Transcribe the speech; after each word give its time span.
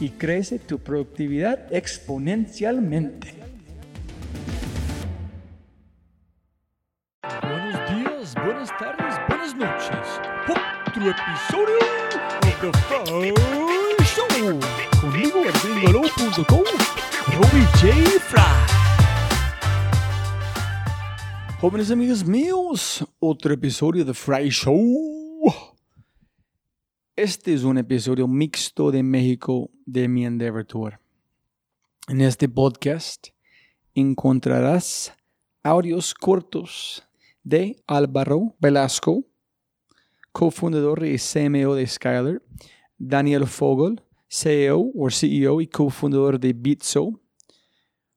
y 0.00 0.10
crece 0.10 0.58
tu 0.58 0.78
productividad 0.78 1.72
exponencialmente. 1.72 3.34
Buenos 7.42 7.90
días, 7.90 8.34
buenas 8.34 8.70
tardes, 8.78 9.14
buenas 9.28 9.56
noches. 9.56 10.20
Otro 10.48 11.10
episodio 11.10 11.78
de 12.42 12.52
The 12.60 12.72
Fry 12.78 14.04
Show. 14.04 14.60
Conmigo, 15.00 15.42
gringolo.com, 15.62 16.64
Robbie 17.34 17.66
J. 17.80 18.20
Fry. 18.20 18.76
Jóvenes 21.60 21.90
amigos 21.90 22.24
míos, 22.24 23.04
otro 23.18 23.54
episodio 23.54 24.04
de 24.04 24.12
Fry 24.12 24.50
Show. 24.50 25.15
Este 27.16 27.54
es 27.54 27.64
un 27.64 27.78
episodio 27.78 28.28
mixto 28.28 28.90
de 28.90 29.02
México 29.02 29.70
de 29.86 30.06
mi 30.06 30.26
Endeavor 30.26 30.66
Tour. 30.66 31.00
En 32.08 32.20
este 32.20 32.46
podcast 32.46 33.28
encontrarás 33.94 35.14
audios 35.62 36.12
cortos 36.12 37.08
de 37.42 37.82
Álvaro 37.86 38.54
Velasco, 38.60 39.24
cofundador 40.30 41.06
y 41.06 41.16
CMO 41.16 41.74
de 41.74 41.86
Skyler, 41.86 42.42
Daniel 42.98 43.46
Fogel, 43.46 44.02
CEO 44.28 44.92
o 44.94 45.08
CEO 45.08 45.62
y 45.62 45.68
cofundador 45.68 46.38
de 46.38 46.52
Bitso, 46.52 47.18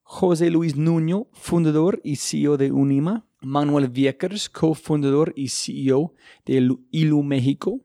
José 0.02 0.50
Luis 0.50 0.76
Nuño, 0.76 1.26
fundador 1.32 2.02
y 2.04 2.16
CEO 2.16 2.58
de 2.58 2.70
Unima, 2.70 3.26
Manuel 3.40 3.88
Viekers, 3.88 4.50
cofundador 4.50 5.32
y 5.36 5.48
CEO 5.48 6.12
de 6.44 6.76
Ilu 6.90 7.22
México, 7.22 7.80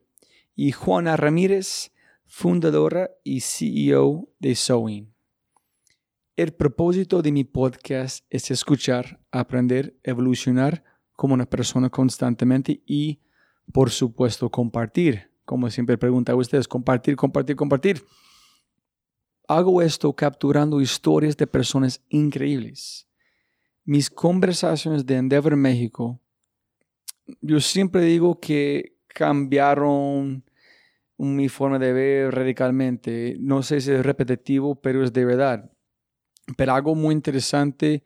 y 0.56 0.72
Juana 0.72 1.18
Ramírez, 1.18 1.92
fundadora 2.26 3.12
y 3.24 3.42
CEO 3.42 4.30
de 4.40 4.56
Sewing. 4.56 5.14
El 6.36 6.54
propósito 6.54 7.22
de 7.22 7.32
mi 7.32 7.44
podcast 7.44 8.26
es 8.30 8.52
escuchar, 8.52 9.20
aprender, 9.32 9.96
evolucionar 10.04 10.84
como 11.14 11.34
una 11.34 11.46
persona 11.46 11.90
constantemente 11.90 12.82
y, 12.86 13.22
por 13.72 13.90
supuesto, 13.90 14.50
compartir. 14.50 15.32
Como 15.46 15.70
siempre 15.70 15.98
pregunta 15.98 16.32
a 16.32 16.36
ustedes, 16.36 16.68
compartir, 16.68 17.16
compartir, 17.16 17.56
compartir. 17.56 18.04
Hago 19.48 19.82
esto 19.82 20.14
capturando 20.14 20.82
historias 20.82 21.38
de 21.38 21.48
personas 21.48 22.02
increíbles 22.10 23.06
mis 23.86 24.10
conversaciones 24.10 25.06
de 25.06 25.16
Endeavor 25.16 25.56
México, 25.56 26.20
yo 27.40 27.60
siempre 27.60 28.02
digo 28.02 28.40
que 28.40 28.95
cambiaron 29.16 30.44
mi 31.18 31.48
forma 31.48 31.80
de 31.80 31.94
ver 31.94 32.36
radicalmente. 32.36 33.38
No 33.40 33.64
sé 33.64 33.80
si 33.80 33.92
es 33.92 34.06
repetitivo, 34.06 34.76
pero 34.76 35.04
es 35.04 35.14
de 35.14 35.24
verdad. 35.24 35.72
Pero 36.58 36.74
algo 36.74 36.96
muy 36.96 37.16
interesante 37.16 38.04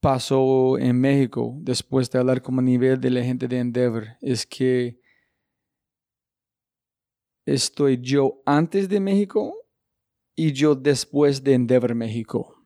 pasó 0.00 0.78
en 0.78 1.00
México 1.00 1.56
después 1.58 2.08
de 2.10 2.20
hablar 2.20 2.40
a 2.46 2.62
nivel 2.62 3.00
de 3.00 3.10
la 3.10 3.24
gente 3.24 3.48
de 3.48 3.58
Endeavor. 3.58 4.06
Es 4.20 4.46
que 4.46 5.00
estoy 7.44 7.98
yo 8.00 8.40
antes 8.46 8.88
de 8.88 9.00
México 9.00 9.52
y 10.36 10.52
yo 10.52 10.76
después 10.76 11.42
de 11.42 11.54
Endeavor 11.54 11.96
México. 11.96 12.64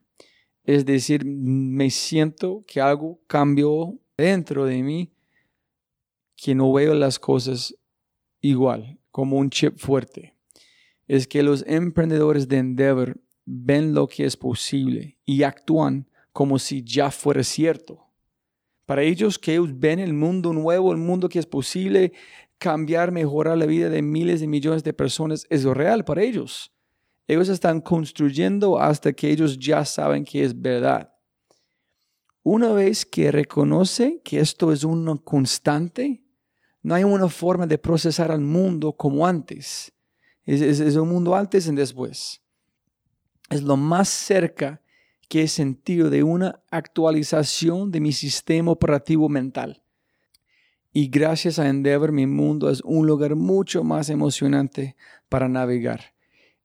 Es 0.63 0.85
decir, 0.85 1.25
me 1.25 1.89
siento 1.89 2.63
que 2.67 2.79
algo 2.79 3.19
cambió 3.25 3.99
dentro 4.15 4.65
de 4.65 4.83
mí, 4.83 5.10
que 6.41 6.55
no 6.55 6.73
veo 6.73 6.95
las 6.95 7.19
cosas 7.19 7.75
igual, 8.41 8.97
como 9.11 9.37
un 9.37 9.51
chip 9.51 9.77
fuerte. 9.77 10.35
Es 11.07 11.27
que 11.27 11.43
los 11.43 11.63
emprendedores 11.67 12.47
de 12.47 12.57
Endeavor 12.57 13.21
ven 13.45 13.93
lo 13.93 14.07
que 14.07 14.25
es 14.25 14.35
posible 14.37 15.19
y 15.23 15.43
actúan 15.43 16.09
como 16.33 16.57
si 16.57 16.83
ya 16.83 17.11
fuera 17.11 17.43
cierto. 17.43 18.07
Para 18.87 19.03
ellos 19.03 19.37
que 19.37 19.53
ellos 19.53 19.77
ven 19.77 19.99
el 19.99 20.13
mundo 20.13 20.51
nuevo, 20.51 20.91
el 20.91 20.97
mundo 20.97 21.29
que 21.29 21.37
es 21.37 21.45
posible 21.45 22.11
cambiar, 22.57 23.11
mejorar 23.11 23.57
la 23.57 23.67
vida 23.67 23.89
de 23.89 24.01
miles 24.01 24.39
de 24.41 24.47
millones 24.47 24.83
de 24.83 24.93
personas, 24.93 25.45
es 25.51 25.63
real 25.63 26.03
para 26.05 26.23
ellos. 26.23 26.71
Ellos 27.27 27.49
están 27.49 27.81
construyendo 27.81 28.79
hasta 28.79 29.13
que 29.13 29.29
ellos 29.29 29.59
ya 29.59 29.85
saben 29.85 30.25
que 30.25 30.43
es 30.43 30.59
verdad. 30.59 31.13
Una 32.43 32.73
vez 32.73 33.05
que 33.05 33.31
reconoce 33.31 34.21
que 34.23 34.39
esto 34.39 34.71
es 34.71 34.83
una 34.83 35.15
constante, 35.17 36.23
no 36.83 36.95
hay 36.95 37.03
una 37.03 37.29
forma 37.29 37.67
de 37.67 37.77
procesar 37.77 38.31
al 38.31 38.41
mundo 38.41 38.93
como 38.93 39.27
antes. 39.27 39.93
Es, 40.45 40.95
un 40.95 41.09
mundo 41.09 41.35
antes 41.35 41.67
y 41.67 41.75
después. 41.75 42.41
Es 43.49 43.61
lo 43.61 43.77
más 43.77 44.09
cerca 44.09 44.81
que 45.29 45.43
he 45.43 45.47
sentido 45.47 46.09
de 46.09 46.23
una 46.23 46.61
actualización 46.71 47.91
de 47.91 47.99
mi 47.99 48.11
sistema 48.11 48.71
operativo 48.71 49.29
mental. 49.29 49.83
Y 50.91 51.07
gracias 51.07 51.57
a 51.57 51.69
Endeavor, 51.69 52.11
mi 52.11 52.27
mundo 52.27 52.69
es 52.69 52.81
un 52.81 53.07
lugar 53.07 53.35
mucho 53.35 53.83
más 53.83 54.09
emocionante 54.09 54.97
para 55.29 55.47
navegar. 55.47 56.13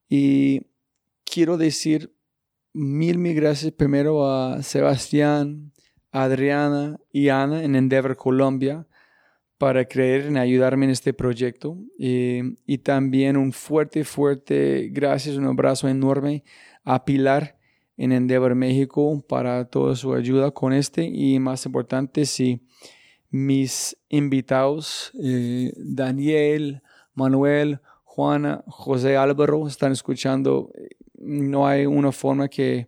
Y 0.09 0.63
quiero 1.23 1.57
decir 1.57 2.13
mil, 2.73 3.19
mil 3.19 3.35
gracias 3.35 3.71
primero 3.71 4.29
a 4.29 4.63
Sebastián, 4.63 5.71
Adriana 6.11 6.99
y 7.11 7.29
Ana 7.29 7.63
en 7.63 7.75
Endeavor 7.75 8.17
Colombia 8.17 8.87
para 9.57 9.85
creer 9.85 10.27
en 10.27 10.37
ayudarme 10.37 10.85
en 10.85 10.91
este 10.91 11.13
proyecto. 11.13 11.77
y 11.97 12.77
también 12.79 13.37
un 13.37 13.51
fuerte, 13.51 14.03
fuerte 14.03 14.89
gracias, 14.91 15.35
un 15.37 15.45
abrazo 15.45 15.87
enorme 15.87 16.43
a 16.83 17.03
Pilar 17.03 17.57
en 17.97 18.11
Endeavor 18.11 18.53
México 18.55 19.23
para 19.27 19.65
toda 19.65 19.95
su 19.95 20.13
ayuda 20.13 20.51
con 20.51 20.73
este. 20.73 21.05
Y 21.05 21.39
más 21.39 21.65
importante, 21.65 22.25
si 22.25 22.61
mis 23.29 23.97
invitados, 24.09 25.11
eh, 25.21 25.73
Daniel, 25.75 26.81
Manuel, 27.13 27.81
Juana, 28.03 28.63
José 28.67 29.17
Álvaro, 29.17 29.67
están 29.67 29.91
escuchando. 29.91 30.71
No 31.15 31.67
hay 31.67 31.85
una 31.85 32.11
forma 32.11 32.47
que 32.47 32.87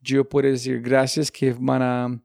yo 0.00 0.28
pueda 0.28 0.48
decir 0.48 0.80
gracias 0.80 1.30
que 1.30 1.54
van 1.58 1.82
a 1.82 2.22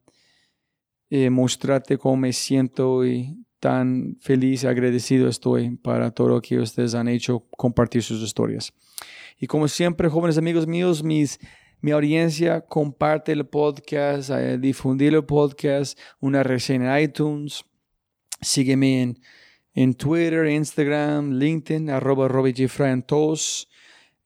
eh, 1.10 1.30
mostrarte 1.30 1.98
cómo 1.98 2.18
me 2.18 2.34
siento 2.34 3.06
y 3.06 3.45
tan 3.66 4.16
feliz 4.22 4.64
y 4.64 4.68
agradecido 4.68 5.28
estoy 5.28 5.76
para 5.78 6.12
todo 6.12 6.28
lo 6.28 6.40
que 6.40 6.60
ustedes 6.60 6.94
han 6.94 7.08
hecho, 7.08 7.48
compartir 7.58 8.04
sus 8.04 8.22
historias. 8.22 8.72
Y 9.40 9.48
como 9.48 9.68
siempre, 9.68 10.08
jóvenes 10.08 10.38
amigos 10.38 10.68
míos, 10.68 11.04
mis 11.04 11.40
mi 11.82 11.90
audiencia, 11.90 12.62
comparte 12.62 13.32
el 13.32 13.48
podcast, 13.48 14.30
eh, 14.30 14.60
difundir 14.60 15.16
el 15.16 15.26
podcast, 15.26 15.98
una 16.20 16.44
reseña 16.44 17.00
en 17.00 17.06
iTunes. 17.10 17.66
Sígueme 18.40 19.02
en, 19.02 19.20
en 19.74 19.96
Twitter, 19.96 20.46
Instagram, 20.46 21.32
LinkedIn, 21.32 21.90
arroba 21.90 22.30
en 22.82 23.02
todos. 23.02 23.68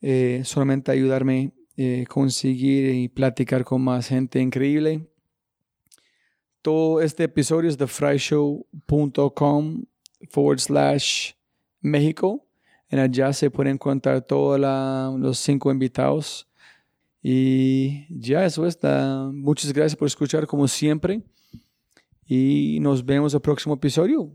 Eh, 0.01 0.41
solamente 0.43 0.91
ayudarme 0.91 1.53
a 1.53 1.71
eh, 1.77 2.05
conseguir 2.09 2.93
y 2.93 3.07
platicar 3.07 3.63
con 3.63 3.83
más 3.83 4.09
gente 4.09 4.41
increíble. 4.41 5.07
Todo 6.61 7.01
este 7.01 7.23
episodio 7.23 7.69
es 7.69 7.77
de 7.77 7.87
fryshow.com 7.87 9.83
forward 10.29 10.59
slash 10.59 11.31
México. 11.81 12.45
En 12.89 12.99
allá 12.99 13.31
se 13.33 13.49
pueden 13.49 13.73
encontrar 13.73 14.21
todos 14.21 14.59
los 14.59 15.37
cinco 15.37 15.71
invitados 15.71 16.49
y 17.21 18.05
ya 18.09 18.45
eso 18.45 18.65
está. 18.65 19.29
Muchas 19.31 19.73
gracias 19.73 19.95
por 19.95 20.07
escuchar 20.07 20.47
como 20.47 20.67
siempre. 20.67 21.21
Y 22.25 22.79
nos 22.81 23.05
vemos 23.05 23.33
el 23.33 23.41
próximo 23.41 23.75
episodio. 23.75 24.31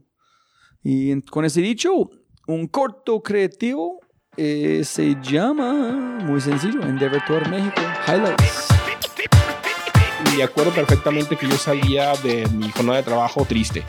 Y 0.83 1.21
con 1.23 1.45
ese 1.45 1.61
dicho, 1.61 2.11
un 2.47 2.67
corto 2.69 3.23
creativo 3.23 4.01
eh, 4.37 4.83
se 4.85 5.17
llama, 5.23 6.19
muy 6.25 6.41
sencillo, 6.41 6.83
Endeavor 6.83 7.23
Tour 7.27 7.49
México 7.49 7.81
Highlights. 8.07 8.94
Y 10.37 10.43
acuerdo 10.43 10.73
perfectamente 10.73 11.37
que 11.37 11.47
yo 11.47 11.57
salía 11.57 12.13
de 12.17 12.49
mi 12.49 12.69
jornada 12.71 12.97
de 12.97 13.05
trabajo 13.05 13.45
triste, 13.45 13.85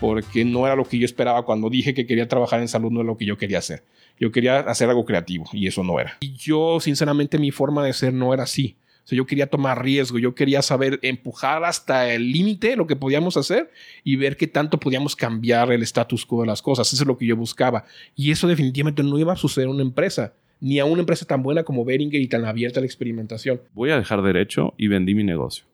porque 0.00 0.42
no 0.42 0.64
era 0.66 0.74
lo 0.74 0.84
que 0.84 0.98
yo 0.98 1.04
esperaba 1.04 1.44
cuando 1.44 1.68
dije 1.68 1.92
que 1.92 2.06
quería 2.06 2.26
trabajar 2.26 2.60
en 2.60 2.68
salud, 2.68 2.90
no 2.90 3.00
era 3.00 3.08
lo 3.08 3.18
que 3.18 3.26
yo 3.26 3.36
quería 3.36 3.58
hacer. 3.58 3.84
Yo 4.18 4.32
quería 4.32 4.60
hacer 4.60 4.88
algo 4.88 5.04
creativo 5.04 5.44
y 5.52 5.66
eso 5.66 5.84
no 5.84 6.00
era. 6.00 6.16
Y 6.20 6.32
yo, 6.32 6.80
sinceramente, 6.80 7.38
mi 7.38 7.50
forma 7.50 7.84
de 7.84 7.92
ser 7.92 8.14
no 8.14 8.32
era 8.32 8.44
así. 8.44 8.76
O 9.04 9.08
sea, 9.08 9.18
yo 9.18 9.26
quería 9.26 9.48
tomar 9.48 9.82
riesgo, 9.82 10.18
yo 10.18 10.34
quería 10.34 10.62
saber 10.62 10.98
empujar 11.02 11.62
hasta 11.64 12.10
el 12.10 12.32
límite 12.32 12.74
lo 12.74 12.86
que 12.86 12.96
podíamos 12.96 13.36
hacer 13.36 13.70
y 14.02 14.16
ver 14.16 14.38
qué 14.38 14.46
tanto 14.46 14.80
podíamos 14.80 15.14
cambiar 15.14 15.72
el 15.72 15.82
status 15.82 16.24
quo 16.24 16.40
de 16.40 16.46
las 16.46 16.62
cosas. 16.62 16.90
Eso 16.90 17.02
es 17.02 17.06
lo 17.06 17.18
que 17.18 17.26
yo 17.26 17.36
buscaba. 17.36 17.84
Y 18.16 18.30
eso 18.30 18.48
definitivamente 18.48 19.02
no 19.02 19.18
iba 19.18 19.34
a 19.34 19.36
suceder 19.36 19.68
en 19.68 19.74
una 19.74 19.82
empresa, 19.82 20.32
ni 20.58 20.78
a 20.78 20.86
una 20.86 21.00
empresa 21.00 21.26
tan 21.26 21.42
buena 21.42 21.64
como 21.64 21.84
Beringer 21.84 22.20
y 22.20 22.28
tan 22.28 22.46
abierta 22.46 22.80
a 22.80 22.82
la 22.82 22.86
experimentación. 22.86 23.60
Voy 23.74 23.90
a 23.90 23.98
dejar 23.98 24.22
derecho 24.22 24.72
y 24.78 24.88
vendí 24.88 25.14
mi 25.14 25.24
negocio. 25.24 25.66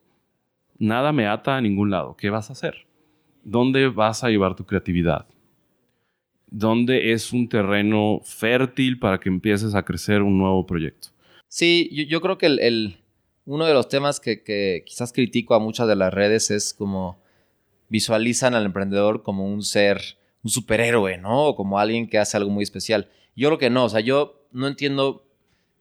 Nada 0.78 1.12
me 1.12 1.26
ata 1.26 1.56
a 1.56 1.60
ningún 1.60 1.90
lado. 1.90 2.16
¿Qué 2.16 2.30
vas 2.30 2.50
a 2.50 2.52
hacer? 2.52 2.86
¿Dónde 3.42 3.88
vas 3.88 4.22
a 4.22 4.28
llevar 4.28 4.54
tu 4.54 4.64
creatividad? 4.64 5.26
¿Dónde 6.50 7.12
es 7.12 7.32
un 7.32 7.48
terreno 7.48 8.20
fértil 8.24 8.98
para 8.98 9.18
que 9.18 9.28
empieces 9.28 9.74
a 9.74 9.84
crecer 9.84 10.22
un 10.22 10.38
nuevo 10.38 10.66
proyecto? 10.66 11.08
Sí, 11.48 11.90
yo, 12.08 12.20
creo 12.20 12.38
que 12.38 12.46
el, 12.46 12.98
uno 13.44 13.66
de 13.66 13.74
los 13.74 13.88
temas 13.88 14.20
que, 14.20 14.82
quizás 14.86 15.12
critico 15.12 15.54
a 15.54 15.58
muchas 15.58 15.88
de 15.88 15.96
las 15.96 16.12
redes 16.12 16.50
es 16.50 16.72
como 16.72 17.20
visualizan 17.88 18.54
al 18.54 18.66
emprendedor 18.66 19.22
como 19.22 19.46
un 19.46 19.62
ser, 19.62 20.00
un 20.42 20.50
superhéroe, 20.50 21.18
¿no? 21.18 21.46
O 21.46 21.56
como 21.56 21.78
alguien 21.78 22.08
que 22.08 22.18
hace 22.18 22.36
algo 22.36 22.50
muy 22.50 22.62
especial. 22.62 23.08
Yo 23.34 23.48
creo 23.48 23.58
que 23.58 23.70
no, 23.70 23.84
o 23.84 23.88
sea, 23.88 24.00
yo 24.00 24.46
no 24.52 24.68
entiendo, 24.68 25.26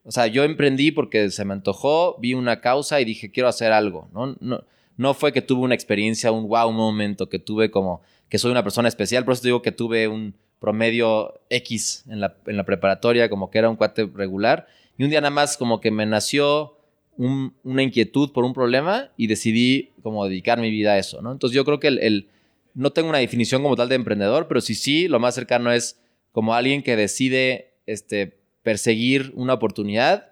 o 0.04 0.12
sea, 0.12 0.28
yo 0.28 0.44
emprendí 0.44 0.92
porque 0.92 1.30
se 1.30 1.44
me 1.44 1.54
antojó, 1.54 2.18
vi 2.20 2.34
una 2.34 2.62
causa 2.62 3.02
y 3.02 3.06
dije, 3.06 3.32
quiero 3.32 3.50
hacer 3.50 3.74
algo, 3.74 4.10
¿no? 4.14 4.38
No, 4.40 4.64
no 4.98 5.14
fue 5.14 5.32
que 5.32 5.42
tuve 5.42 5.62
una 5.62 5.76
experiencia, 5.76 6.32
un 6.32 6.48
wow 6.48 6.72
momento, 6.72 7.30
que 7.30 7.40
tuve 7.40 7.72
como, 7.72 8.02
que 8.30 8.38
soy 8.38 8.52
una 8.52 8.64
persona 8.64 8.88
especial, 8.88 9.24
por 9.24 9.34
eso 9.34 9.44
digo 9.44 9.62
que 9.62 9.72
tuve 9.72 10.08
un 10.08 10.34
promedio 10.60 11.40
X 11.50 12.04
en 12.10 12.20
la, 12.20 12.36
en 12.48 12.58
la 12.58 12.66
preparatoria, 12.66 13.30
como 13.30 13.50
que 13.50 13.60
era 13.60 13.70
un 13.70 13.76
cuate 13.76 14.10
regular. 14.14 14.68
Y 14.98 15.04
un 15.04 15.10
día 15.12 15.22
nada 15.22 15.32
más 15.32 15.56
como 15.56 15.80
que 15.80 15.92
me 15.92 16.06
nació 16.06 16.74
una 17.18 17.82
inquietud 17.82 18.32
por 18.32 18.44
un 18.44 18.54
problema 18.54 19.12
y 19.18 19.28
decidí 19.28 19.92
como 20.04 20.28
dedicar 20.28 20.60
mi 20.60 20.70
vida 20.70 20.94
a 20.94 20.98
eso, 20.98 21.22
¿no? 21.22 21.32
Entonces 21.32 21.56
yo 21.56 21.66
creo 21.66 21.80
que 21.80 21.88
el, 21.88 22.30
no 22.76 22.92
tengo 22.92 23.10
una 23.10 23.18
definición 23.18 23.64
como 23.64 23.76
tal 23.76 23.90
de 23.90 23.96
emprendedor, 23.96 24.48
pero 24.48 24.62
sí 24.62 24.76
sí, 24.76 25.08
lo 25.08 25.20
más 25.20 25.34
cercano 25.34 25.72
es 25.72 26.00
como 26.32 26.54
alguien 26.54 26.84
que 26.84 26.96
decide 26.96 27.74
este, 27.88 28.38
perseguir 28.62 29.32
una 29.36 29.54
oportunidad 29.54 30.30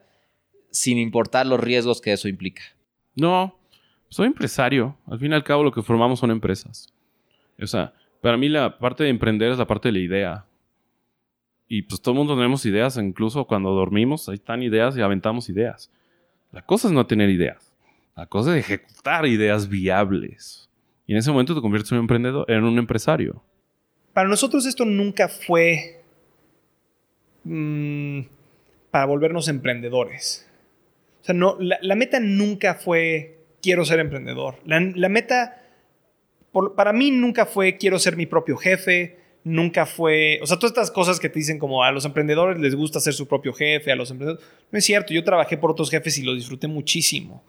sin 0.70 1.00
importar 1.00 1.48
los 1.48 1.60
riesgos 1.60 2.02
que 2.02 2.14
eso 2.14 2.28
implica. 2.28 2.62
No, 3.16 3.58
soy 4.10 4.28
empresario. 4.28 4.98
Al 5.08 5.20
fin 5.20 5.32
y 5.32 5.36
al 5.36 5.44
cabo 5.44 5.64
lo 5.64 5.72
que 5.72 5.82
formamos 5.82 6.20
son 6.20 6.32
empresas. 6.32 6.94
O 7.62 7.68
sea, 7.68 7.94
para 8.22 8.38
mí 8.38 8.50
la 8.50 8.78
parte 8.78 9.04
de 9.04 9.10
emprender 9.10 9.52
es 9.52 9.58
la 9.58 9.68
parte 9.68 9.90
de 9.90 9.94
la 9.94 10.00
idea. 10.00 10.46
Y 11.68 11.84
pues 11.84 12.02
todo 12.02 12.14
el 12.14 12.20
mundo 12.20 12.36
tenemos 12.36 12.66
ideas, 12.66 12.98
incluso 12.98 13.46
cuando 13.46 13.72
dormimos, 13.72 14.30
ahí 14.30 14.36
están 14.36 14.62
ideas 14.62 14.96
y 14.98 15.02
aventamos 15.02 15.50
ideas. 15.50 15.92
La 16.52 16.62
cosa 16.62 16.88
es 16.88 16.94
no 16.94 17.06
tener 17.08 17.30
ideas. 17.30 17.74
La 18.16 18.28
cosa 18.28 18.58
es 18.58 18.64
ejecutar 18.66 19.26
ideas 19.26 19.68
viables. 19.68 20.70
Y 21.08 21.14
en 21.14 21.18
ese 21.18 21.32
momento 21.32 21.54
te 21.54 21.62
conviertes 21.62 21.92
en 21.92 21.98
un 21.98 22.04
emprendedor, 22.04 22.50
en 22.50 22.64
un 22.64 22.78
empresario. 22.78 23.44
Para 24.14 24.30
nosotros 24.30 24.66
esto 24.66 24.86
nunca 24.86 25.28
fue 25.28 26.02
mm, 27.44 28.22
para 28.90 29.06
volvernos 29.06 29.50
emprendedores. 29.50 30.50
O 31.22 31.26
sea, 31.26 31.36
no, 31.36 31.58
la, 31.60 31.96
meta 31.96 32.20
nunca 32.20 32.76
fue 32.76 33.40
quiero 33.66 33.84
ser 33.84 34.00
emprendedor. 34.00 34.60
La, 34.64 35.10
meta 35.10 35.60
para 36.76 36.94
mí 36.94 37.10
nunca 37.10 37.48
fue 37.48 37.78
quiero 37.78 37.98
ser 37.98 38.16
mi 38.16 38.28
propio 38.28 38.58
jefe, 38.58 39.18
nunca 39.44 39.88
fue, 39.88 40.40
o 40.44 40.46
sea, 40.46 40.58
todas 40.58 40.72
estas 40.72 40.92
cosas 40.92 41.20
que 41.20 41.30
te 41.30 41.40
dicen 41.40 41.58
como 41.58 41.84
a 41.84 41.92
los 41.92 42.06
emprendedores 42.06 42.60
les 42.60 42.76
gusta 42.76 43.00
ser 43.00 43.16
su 43.16 43.28
propio 43.28 43.54
jefe, 43.54 43.92
a 43.92 43.96
los 43.96 44.12
emprendedores, 44.12 44.48
no 44.72 44.78
es 44.78 44.86
cierto, 44.86 45.16
yo 45.16 45.24
trabajé 45.24 45.58
por 45.58 45.72
otros 45.72 45.90
jefes 45.90 46.16
y 46.20 46.22
lo 46.22 46.36
disfruté 46.36 46.68
muchísimo. 46.68 47.44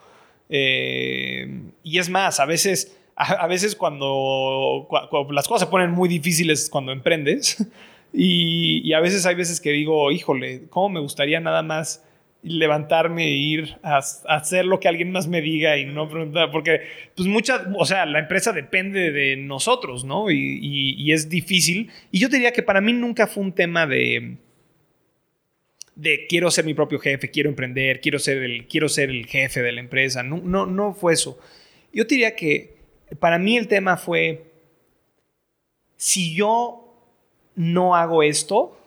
Eh, 0.48 1.46
y 1.82 1.98
es 1.98 2.08
más, 2.08 2.40
a 2.40 2.46
veces, 2.46 2.96
a, 3.14 3.46
veces 3.46 3.76
cuando, 3.76 4.88
las 5.30 5.46
cosas 5.46 5.68
se 5.68 5.70
ponen 5.70 5.90
muy 5.90 6.08
difíciles 6.08 6.70
cuando 6.70 6.92
emprendes, 6.92 7.58
y, 8.14 8.80
y, 8.88 8.94
a 8.94 9.00
veces 9.00 9.26
hay 9.26 9.34
veces 9.34 9.60
que 9.60 9.70
digo, 9.70 10.10
híjole, 10.10 10.66
¿cómo 10.70 10.88
me 10.88 11.00
gustaría 11.00 11.40
nada 11.40 11.62
más 11.62 12.05
levantarme 12.46 13.26
e 13.26 13.36
ir 13.36 13.76
a, 13.82 13.98
hacer 13.98 14.64
lo 14.64 14.80
que 14.80 14.88
alguien 14.88 15.10
más 15.10 15.26
me 15.26 15.40
diga 15.40 15.76
y 15.76 15.84
no 15.84 16.08
preguntar, 16.08 16.50
porque 16.50 16.80
pues 17.14 17.28
mucha, 17.28 17.66
o 17.76 17.84
sea, 17.84 18.06
la 18.06 18.20
empresa 18.20 18.52
depende 18.52 19.10
de 19.10 19.36
nosotros, 19.36 20.04
¿no? 20.04 20.30
Y, 20.30 21.12
es 21.12 21.28
difícil. 21.28 21.90
Y 22.10 22.18
yo 22.18 22.28
diría 22.28 22.52
que 22.52 22.62
para 22.62 22.80
mí 22.80 22.92
nunca 22.92 23.26
fue 23.26 23.42
un 23.42 23.52
tema 23.52 23.86
de, 23.86 24.36
de 25.94 26.26
quiero 26.28 26.50
ser 26.50 26.64
mi 26.64 26.74
propio 26.74 26.98
jefe, 26.98 27.30
quiero 27.30 27.48
emprender, 27.48 28.00
quiero 28.00 28.18
ser 28.18 28.38
el, 28.38 28.66
quiero 28.66 28.88
ser 28.88 29.10
el 29.10 29.26
jefe 29.26 29.62
de 29.62 29.72
la 29.72 29.80
empresa. 29.80 30.22
No, 30.22 30.38
no, 30.38 30.66
no 30.66 30.94
fue 30.94 31.14
eso. 31.14 31.38
Yo 31.92 32.04
diría 32.04 32.36
que 32.36 32.76
para 33.18 33.38
mí 33.38 33.56
el 33.56 33.68
tema 33.68 33.96
fue, 33.96 34.44
si 35.96 36.34
yo 36.34 36.86
no 37.54 37.96
hago 37.96 38.22
esto, 38.22 38.78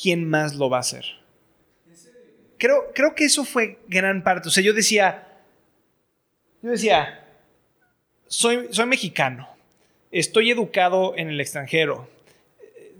¿quién 0.00 0.28
más 0.28 0.54
lo 0.54 0.68
va 0.68 0.78
a 0.78 0.80
hacer? 0.80 1.17
Creo, 2.58 2.92
creo 2.94 3.14
que 3.14 3.24
eso 3.24 3.44
fue 3.44 3.78
gran 3.88 4.22
parte. 4.22 4.48
O 4.48 4.50
sea, 4.50 4.62
yo 4.62 4.72
decía, 4.72 5.28
yo 6.62 6.70
decía, 6.70 7.24
soy, 8.26 8.68
soy 8.70 8.86
mexicano, 8.86 9.48
estoy 10.10 10.50
educado 10.50 11.14
en 11.16 11.28
el 11.28 11.40
extranjero, 11.40 12.08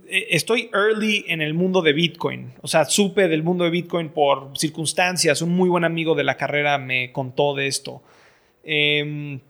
eh, 0.08 0.28
estoy 0.30 0.70
early 0.72 1.24
en 1.28 1.42
el 1.42 1.52
mundo 1.54 1.82
de 1.82 1.92
Bitcoin. 1.92 2.52
O 2.62 2.68
sea, 2.68 2.86
supe 2.86 3.28
del 3.28 3.42
mundo 3.42 3.64
de 3.64 3.70
Bitcoin 3.70 4.08
por 4.08 4.56
circunstancias. 4.56 5.42
Un 5.42 5.50
muy 5.50 5.68
buen 5.68 5.84
amigo 5.84 6.14
de 6.14 6.24
la 6.24 6.36
carrera 6.36 6.78
me 6.78 7.12
contó 7.12 7.54
de 7.54 7.66
esto. 7.66 8.02
Em, 8.64 9.40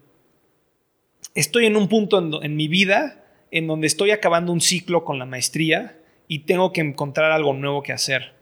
estoy 1.33 1.65
en 1.65 1.77
un 1.77 1.87
punto 1.87 2.41
en, 2.43 2.55
mi 2.55 2.67
vida 2.67 3.23
en 3.51 3.67
donde 3.67 3.87
estoy 3.87 4.11
acabando 4.11 4.51
un 4.51 4.61
ciclo 4.61 5.05
con 5.05 5.17
la 5.17 5.25
maestría 5.25 5.97
y 6.27 6.39
tengo 6.39 6.73
que 6.73 6.81
encontrar 6.81 7.31
algo 7.31 7.53
nuevo 7.53 7.81
que 7.81 7.93
hacer. 7.93 8.33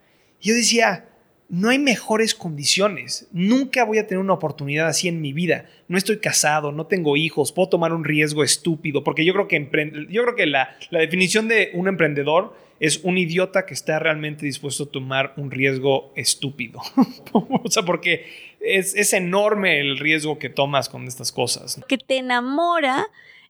yo 0.42 0.54
decía, 0.54 1.06
no 1.50 1.70
hay 1.70 1.80
mejores 1.80 2.36
condiciones. 2.36 3.28
Nunca 3.32 3.86
voy 3.86 4.00
a 4.00 4.08
tener 4.08 4.20
una 4.20 4.34
oportunidad 4.34 4.88
así 4.88 5.08
en 5.08 5.22
mi 5.22 5.34
vida. 5.34 5.66
No 5.88 5.98
estoy 5.98 6.18
casado, 6.20 6.72
no 6.72 6.88
tengo 6.88 7.16
hijos, 7.16 7.52
puedo 7.52 7.70
tomar 7.70 7.94
un 7.94 8.04
riesgo 8.04 8.44
estúpido, 8.44 9.04
porque 9.04 9.24
yo 9.24 9.34
creo 9.34 9.48
que, 9.48 10.08
yo 10.10 10.24
creo 10.24 10.36
que 10.36 10.46
la, 10.46 10.78
definición 10.92 11.48
de 11.48 11.72
un 11.74 11.88
emprendedor 11.88 12.56
es 12.80 13.00
un 13.04 13.18
idiota 13.18 13.66
que 13.66 13.74
está 13.74 13.98
realmente 13.98 14.46
dispuesto 14.46 14.84
a 14.84 14.92
tomar 14.92 15.34
un 15.38 15.50
riesgo 15.50 16.12
estúpido. 16.16 16.82
o 17.32 17.70
sea, 17.70 17.84
porque 17.84 18.26
es, 18.60 18.94
es, 18.96 19.14
enorme 19.14 19.80
el 19.80 19.98
riesgo 19.98 20.38
que 20.38 20.50
tomas 20.50 20.90
con 20.90 21.08
estas 21.08 21.32
cosas. 21.32 21.80
Que 21.88 21.98
te 21.98 22.18
enamora 22.18 23.08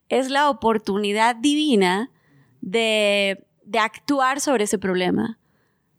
es 0.07 0.29
la 0.29 0.49
oportunidad 0.49 1.35
divina 1.35 2.11
de, 2.61 3.43
de 3.65 3.79
actuar 3.79 4.39
sobre 4.39 4.63
ese 4.63 4.77
problema. 4.77 5.39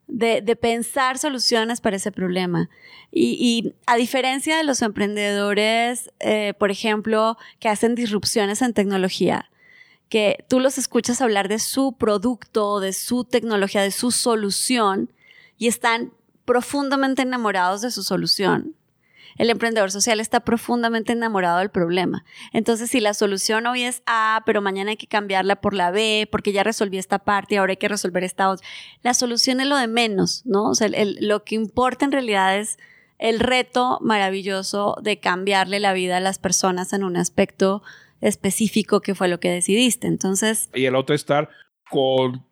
De, 0.09 0.43
pensar 0.57 1.19
soluciones 1.19 1.81
para 1.81 1.97
ese 1.97 2.11
problema. 2.11 2.71
Y, 3.13 3.37
y 3.41 3.75
a 3.87 3.97
diferencia 3.97 4.57
de 4.57 4.65
los 4.65 4.83
emprendedores, 4.83 6.11
eh, 6.19 6.55
por 6.59 6.71
ejemplo, 6.71 7.37
que 7.61 7.69
hacen 7.69 7.95
disrupciones 7.95 8.63
en 8.63 8.73
tecnología, 8.73 9.51
que 10.09 10.45
tú 10.49 10.61
los 10.61 10.79
escuchas 10.79 11.21
hablar 11.21 11.49
de 11.49 11.59
su 11.59 11.93
producto, 11.93 12.81
de 12.81 12.95
su 12.95 13.25
tecnología, 13.25 13.83
de 13.83 13.91
su 13.91 14.11
solución, 14.11 15.13
y 15.59 15.69
están 15.69 16.13
profundamente 16.47 17.23
enamorados 17.23 17.83
de 17.83 17.91
su 17.91 18.03
solución. 18.03 18.75
El 19.39 19.51
emprendedor 19.51 19.91
social 19.91 20.21
está 20.21 20.41
profundamente 20.41 21.13
enamorado 21.13 21.59
del 21.59 21.71
problema. 21.71 22.25
Entonces, 22.53 22.91
si 22.91 23.01
la 23.01 23.15
solución 23.15 23.67
hoy 23.67 23.85
es 23.85 24.03
A, 24.07 24.43
pero 24.45 24.61
mañana 24.61 24.91
hay 24.91 24.97
que 24.97 25.07
cambiarla 25.07 25.61
por 25.61 25.75
la 25.75 25.91
B, 25.91 26.29
porque 26.31 26.53
ya 26.53 26.65
resolví 26.65 26.99
esta 26.99 27.21
parte 27.21 27.55
y 27.55 27.59
ahora 27.59 27.71
hay 27.71 27.77
que 27.77 27.89
resolver 27.89 28.25
esta 28.25 28.51
otra, 28.51 28.67
la 29.03 29.15
solución 29.15 29.61
es 29.61 29.69
lo 29.69 29.77
de 29.77 29.87
menos, 29.87 30.43
¿no? 30.45 30.65
O 30.65 30.75
sea, 30.75 30.89
lo 31.21 31.45
que 31.45 31.55
importa 31.55 32.05
en 32.05 32.13
realidad 32.13 32.59
es 32.59 32.79
el 33.19 33.41
reto 33.41 33.99
maravilloso 34.01 34.97
de 35.03 35.19
cambiarle 35.19 35.81
la 35.81 35.93
vida 35.93 36.19
a 36.19 36.21
las 36.21 36.39
personas 36.39 36.93
en 36.93 37.05
un 37.05 37.17
aspecto 37.17 37.83
específico 38.21 39.01
que 39.01 39.15
fue 39.15 39.29
lo 39.29 39.41
que 39.41 39.51
decidiste. 39.51 40.07
Entonces... 40.07 40.69
Y 40.75 40.85
el 40.87 40.97
otro 40.97 41.15
estar 41.15 41.49
con 41.91 42.48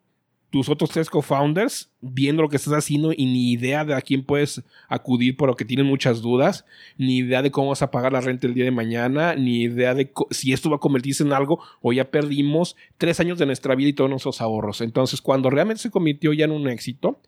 tus 0.49 0.69
otros 0.69 0.89
tres 0.91 1.09
co-founders 1.09 1.91
viendo 1.99 2.41
lo 2.41 2.49
que 2.49 2.55
estás 2.55 2.73
haciendo 2.73 3.11
y 3.11 3.25
ni 3.25 3.51
idea 3.51 3.83
de 3.83 3.93
a 3.93 4.01
quién 4.01 4.23
puedes 4.23 4.63
acudir 4.87 5.35
por 5.35 5.49
lo 5.49 5.55
que 5.55 5.65
tienen 5.65 5.85
muchas 5.85 6.21
dudas, 6.21 6.65
ni 6.97 7.17
idea 7.17 7.41
de 7.41 7.51
cómo 7.51 7.69
vas 7.69 7.81
a 7.81 7.91
pagar 7.91 8.13
la 8.13 8.21
renta 8.21 8.47
el 8.47 8.53
día 8.53 8.63
de 8.63 8.71
mañana, 8.71 9.35
ni 9.35 9.63
idea 9.63 9.93
de 9.93 10.11
si 10.31 10.53
esto 10.53 10.69
va 10.69 10.77
a 10.77 10.79
convertirse 10.79 11.23
en 11.23 11.33
algo 11.33 11.59
o 11.81 11.91
ya 11.91 12.09
perdimos 12.09 12.75
tres 12.97 13.19
años 13.19 13.37
de 13.37 13.45
nuestra 13.45 13.75
vida 13.75 13.89
y 13.89 13.93
todos 13.93 14.09
nuestros 14.09 14.39
ahorros. 14.39 14.81
Entonces, 14.81 15.21
cuando 15.21 15.49
realmente 15.49 15.81
se 15.81 15.91
convirtió 15.91 16.31
ya 16.33 16.45
en 16.45 16.51
un 16.51 16.69
éxito, 16.69 17.19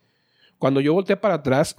cuando 0.58 0.80
yo 0.80 0.94
volteé 0.94 1.16
para 1.16 1.34
atrás, 1.34 1.76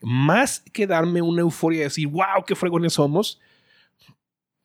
más 0.00 0.60
que 0.72 0.86
darme 0.86 1.22
una 1.22 1.42
euforia 1.42 1.80
de 1.80 1.84
decir, 1.84 2.08
wow, 2.08 2.44
qué 2.46 2.56
fregones 2.56 2.94
somos, 2.94 3.40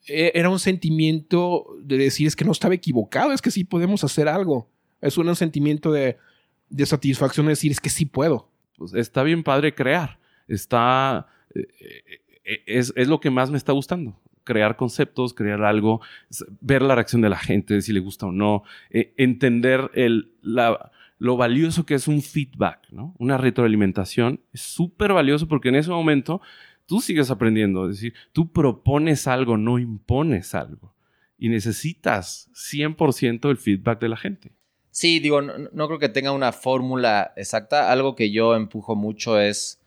e-, 0.08 0.32
era 0.34 0.50
un 0.50 0.60
sentimiento 0.60 1.66
de 1.82 1.98
decir, 1.98 2.28
es 2.28 2.36
que 2.36 2.46
no 2.46 2.52
estaba 2.52 2.74
equivocado, 2.74 3.32
es 3.32 3.42
que 3.42 3.52
sí 3.52 3.64
podemos 3.64 4.04
hacer 4.04 4.28
algo. 4.28 4.70
Es 5.06 5.18
un 5.18 5.34
sentimiento 5.36 5.92
de, 5.92 6.18
satisfacción 6.86 7.46
de 7.46 7.52
decir, 7.52 7.72
es 7.72 7.80
que 7.80 7.90
sí 7.90 8.06
puedo. 8.06 8.50
Pues 8.78 8.94
está 8.94 9.24
bien 9.24 9.44
padre 9.44 9.74
crear. 9.74 10.20
Está... 10.48 11.28
Eh, 11.54 11.68
eh, 12.44 12.64
es, 12.66 12.94
es 12.96 13.08
lo 13.08 13.20
que 13.20 13.30
más 13.30 13.50
me 13.50 13.58
está 13.58 13.72
gustando 13.72 14.20
crear 14.46 14.78
conceptos, 14.78 15.34
crear 15.34 15.64
algo, 15.64 16.02
ver 16.62 16.84
la 16.84 16.96
reacción 16.96 17.22
de 17.22 17.30
la 17.30 17.38
gente, 17.38 17.82
si 17.82 17.92
le 17.92 18.00
gusta 18.00 18.28
o 18.28 18.32
no, 18.32 18.64
eh, 18.92 19.14
entender 19.18 19.90
el, 19.96 20.34
la, 20.42 20.92
lo 21.18 21.36
valioso 21.36 21.86
que 21.86 21.96
es 21.96 22.08
un 22.08 22.22
feedback, 22.22 22.88
¿no? 22.92 23.16
Una 23.18 23.38
retroalimentación 23.38 24.42
es 24.54 24.62
súper 24.62 25.14
valioso 25.14 25.48
porque 25.48 25.70
en 25.70 25.76
ese 25.76 25.90
momento 25.90 26.42
tú 26.86 27.02
sigues 27.02 27.32
aprendiendo, 27.32 27.90
es 27.90 27.98
decir, 27.98 28.14
tú 28.32 28.52
propones 28.52 29.28
algo, 29.28 29.58
no 29.58 29.80
impones 29.80 30.54
algo. 30.56 30.94
Y 31.38 31.50
necesitas 31.50 32.50
100% 32.54 33.50
el 33.50 33.58
feedback 33.58 34.00
de 34.00 34.10
la 34.10 34.18
gente. 34.18 34.54
Sí, 34.96 35.20
digo, 35.20 35.42
no, 35.42 35.88
creo 35.88 36.00
que 36.00 36.08
tenga 36.08 36.32
una 36.32 36.54
fórmula 36.54 37.34
exacta. 37.36 37.92
Algo 37.92 38.16
que 38.16 38.32
yo 38.32 38.56
empujo 38.56 38.96
mucho 38.96 39.38
es 39.42 39.78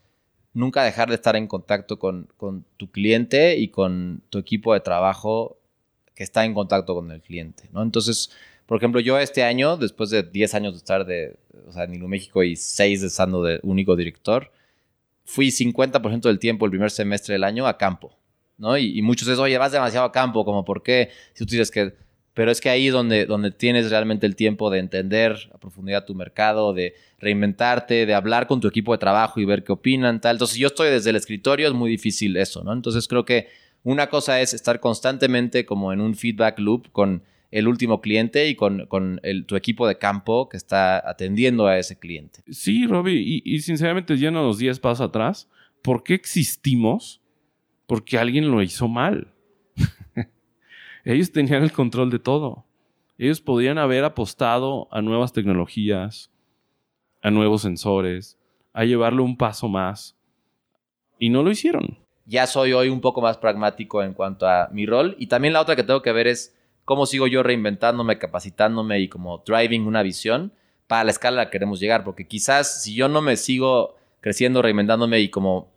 nunca 0.53 0.85
dejar 0.85 1.09
de 1.09 1.15
estar 1.15 1.35
en 1.35 1.47
contacto 1.47 1.99
con, 1.99 2.29
con, 2.37 2.67
tu 2.77 2.91
cliente 2.91 3.57
y 3.57 3.69
con 3.69 4.21
tu 4.29 4.37
equipo 4.37 4.75
de 4.75 4.81
trabajo 4.81 5.57
que 6.15 6.25
está 6.25 6.45
en 6.45 6.53
contacto 6.53 6.95
con 6.95 7.11
el 7.11 7.23
cliente, 7.23 7.71
¿no? 7.73 7.83
Entonces, 7.83 8.31
por 8.67 8.77
ejemplo, 8.77 9.01
yo 9.01 9.19
este 9.19 9.45
año, 9.45 9.79
después 9.79 10.11
de 10.11 10.25
10 10.25 10.55
años 10.55 10.75
de 10.75 10.79
estar 10.79 11.07
de, 11.07 11.39
o 11.67 11.73
sea, 11.73 11.85
en 11.85 11.93
Nilo 11.93 12.07
México 12.07 12.43
y 12.43 12.55
6 12.55 13.01
de 13.01 13.07
estando 13.07 13.43
de 13.43 13.61
único 13.63 13.97
director, 13.97 14.53
fui 15.25 15.51
50% 15.51 16.29
del 16.29 16.39
tiempo 16.39 16.67
el 16.67 16.71
primer 16.71 16.91
semestre 16.91 17.33
del 17.33 17.45
año 17.45 17.67
a 17.67 17.79
campo, 17.79 18.15
¿no? 18.59 18.77
Y, 18.77 19.01
muchos 19.01 19.27
dicen, 19.27 19.43
oye, 19.43 19.57
vas 19.57 19.73
demasiado 19.73 20.05
a 20.05 20.13
campo, 20.13 20.45
como 20.45 20.67
por 20.67 20.83
qué, 20.83 21.09
si 21.33 21.47
tú 21.47 21.53
dices 21.53 21.71
que... 21.71 21.95
Pero 22.39 22.53
es 22.53 22.61
que 22.61 22.71
ahí 22.71 22.87
donde, 22.87 23.27
donde 23.27 23.51
tienes 23.51 23.91
realmente 23.91 24.25
el 24.25 24.37
tiempo 24.37 24.71
de 24.71 24.79
entender 24.79 25.51
a 25.53 25.59
profundidad 25.59 26.05
tu 26.05 26.15
mercado, 26.15 26.73
de 26.73 26.95
reinventarte, 27.19 28.07
de 28.07 28.15
hablar 28.15 28.47
con 28.47 28.61
tu 28.61 28.69
equipo 28.69 28.93
de 28.93 28.99
trabajo 28.99 29.41
y 29.41 29.45
ver 29.45 29.65
qué 29.65 29.73
opinan, 29.73 30.21
tal. 30.21 30.37
Entonces, 30.37 30.55
si 30.55 30.61
yo 30.61 30.69
estoy 30.69 30.89
desde 30.89 31.11
el 31.11 31.17
escritorio, 31.17 31.67
es 31.67 31.75
muy 31.75 31.91
difícil 31.91 32.37
eso, 32.37 32.63
¿no? 32.63 32.73
Entonces, 32.73 33.09
creo 33.09 33.25
que 33.25 33.49
una 33.83 34.09
cosa 34.09 34.41
es 34.41 34.55
estar 34.55 34.79
constantemente 34.79 35.67
como 35.67 35.93
en 35.93 36.01
un 36.01 36.15
feedback 36.15 36.61
loop 36.61 36.93
con 36.93 37.25
el 37.51 37.67
último 37.67 38.01
cliente 38.01 38.47
y 38.47 38.55
con, 38.55 38.87
con 38.87 39.19
el, 39.25 39.45
tu 39.45 39.57
equipo 39.57 39.89
de 39.89 39.99
campo 39.99 40.49
que 40.49 40.59
está 40.59 41.11
atendiendo 41.11 41.67
a 41.67 41.77
ese 41.77 41.99
cliente. 41.99 42.43
Sí, 42.53 42.87
Robbie, 42.87 43.21
y, 43.21 43.43
y 43.45 43.63
sinceramente, 43.63 44.17
yendo 44.17 44.45
los 44.45 44.59
10 44.59 44.79
pasos 44.79 45.09
atrás, 45.09 45.49
¿por 45.83 46.05
qué 46.05 46.15
existimos? 46.15 47.21
Porque 47.89 48.17
alguien 48.17 48.49
lo 48.49 48.63
hizo 48.63 48.87
mal. 48.87 49.35
Ellos 51.05 51.33
tenían 51.33 51.63
el 51.63 51.73
control 51.73 52.11
de 52.11 52.19
todo. 52.19 52.65
Ellos 53.19 53.41
podían 53.41 53.79
haber 53.79 54.05
apostado 54.05 54.89
a 54.91 55.03
nuevas 55.03 55.33
tecnologías, 55.33 56.31
a 57.23 57.31
nuevos 57.31 57.63
sensores, 57.63 58.39
a 58.73 58.85
llevarlo 58.85 59.25
un 59.25 59.37
paso 59.37 59.69
más. 59.69 60.17
Y 61.19 61.31
no 61.31 61.43
lo 61.43 61.51
hicieron. 61.51 61.99
Ya 62.27 62.47
soy 62.47 62.73
hoy 62.73 62.89
un 62.91 63.01
poco 63.01 63.21
más 63.21 63.39
pragmático 63.39 64.03
en 64.03 64.15
cuanto 64.15 64.47
a 64.47 64.69
mi 64.71 64.87
rol. 64.87 65.17
Y 65.19 65.27
también 65.27 65.53
la 65.53 65.61
otra 65.61 65.75
que 65.75 65.83
tengo 65.83 66.03
que 66.03 66.13
ver 66.13 66.29
es 66.29 66.57
cómo 66.85 67.07
sigo 67.07 67.27
yo 67.27 67.43
reinventándome, 67.43 68.19
capacitándome 68.19 69.01
y 69.01 69.09
como 69.09 69.43
driving 69.45 69.87
una 69.87 70.03
visión 70.03 70.53
para 70.87 71.05
la 71.05 71.11
escala 71.11 71.41
a 71.41 71.45
la 71.45 71.51
que 71.51 71.53
queremos 71.53 71.81
llegar. 71.81 72.05
Porque 72.05 72.29
quizás 72.29 72.83
si 72.83 72.95
yo 72.95 73.09
no 73.09 73.21
me 73.21 73.37
sigo 73.37 73.97
creciendo, 74.21 74.63
reinventándome 74.63 75.21
y 75.21 75.29
como, 75.29 75.73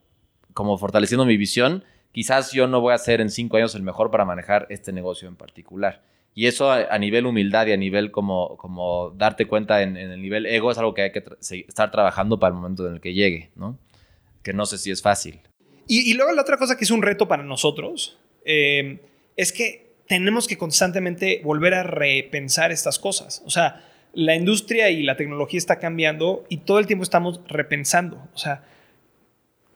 como 0.54 0.78
fortaleciendo 0.78 1.26
mi 1.26 1.38
visión, 1.38 1.84
quizás 2.12 2.52
yo 2.52 2.68
no 2.68 2.82
voy 2.82 2.94
a 2.94 2.98
ser 2.98 3.22
en 3.22 3.30
cinco 3.30 3.58
años 3.58 3.76
el 3.76 3.84
mejor 3.84 4.12
para 4.12 4.26
manejar 4.26 4.68
este 4.70 4.92
negocio 4.92 5.28
en 5.28 5.36
particular. 5.36 6.02
Y 6.34 6.48
eso 6.48 6.72
a, 6.72 6.98
nivel 6.98 7.26
humildad 7.26 7.68
y 7.68 7.74
a 7.74 7.78
nivel 7.78 8.10
como, 8.10 8.56
como 8.56 9.12
darte 9.18 9.48
cuenta 9.48 9.82
en, 9.82 9.98
el 9.98 10.22
nivel 10.22 10.46
ego 10.46 10.72
es 10.72 10.78
algo 10.78 10.94
que 10.94 11.02
hay 11.02 11.12
que 11.12 11.24
estar 11.68 11.92
trabajando 11.92 12.40
para 12.40 12.54
el 12.54 12.56
momento 12.56 12.88
en 12.88 12.94
el 12.94 13.02
que 13.02 13.14
llegue, 13.14 13.50
¿no? 13.56 13.78
Que 14.42 14.54
no 14.54 14.66
sé 14.66 14.78
si 14.78 14.92
es 14.92 15.02
fácil. 15.02 15.42
Y, 15.88 16.14
luego 16.14 16.32
la 16.32 16.44
otra 16.44 16.56
cosa 16.56 16.78
que 16.78 16.86
es 16.86 16.92
un 16.92 17.02
reto 17.02 17.28
para 17.28 17.44
nosotros 17.44 18.18
eh, 18.46 19.00
es 19.36 19.52
que 19.52 19.92
tenemos 20.08 20.48
que 20.48 20.58
constantemente 20.58 21.42
volver 21.44 21.74
a 21.74 21.84
repensar 21.84 22.72
estas 22.72 22.98
cosas. 22.98 23.44
O 23.46 23.50
sea, 23.50 23.84
la 24.14 24.36
industria 24.36 24.90
y 24.90 25.04
la 25.04 25.18
tecnología 25.18 25.58
está 25.58 25.80
cambiando 25.80 26.46
y 26.48 26.58
todo 26.58 26.80
el 26.80 26.88
tiempo 26.88 27.04
estamos 27.04 27.42
repensando. 27.48 28.26
O 28.34 28.38
sea, 28.38 28.64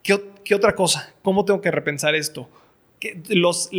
¿qué, 0.05 0.55
otra 0.55 0.75
cosa? 0.75 1.13
¿Cómo 1.21 1.45
tengo 1.45 1.61
que 1.61 1.71
repensar 1.71 2.15
esto? 2.15 2.49
Los, 3.27 3.69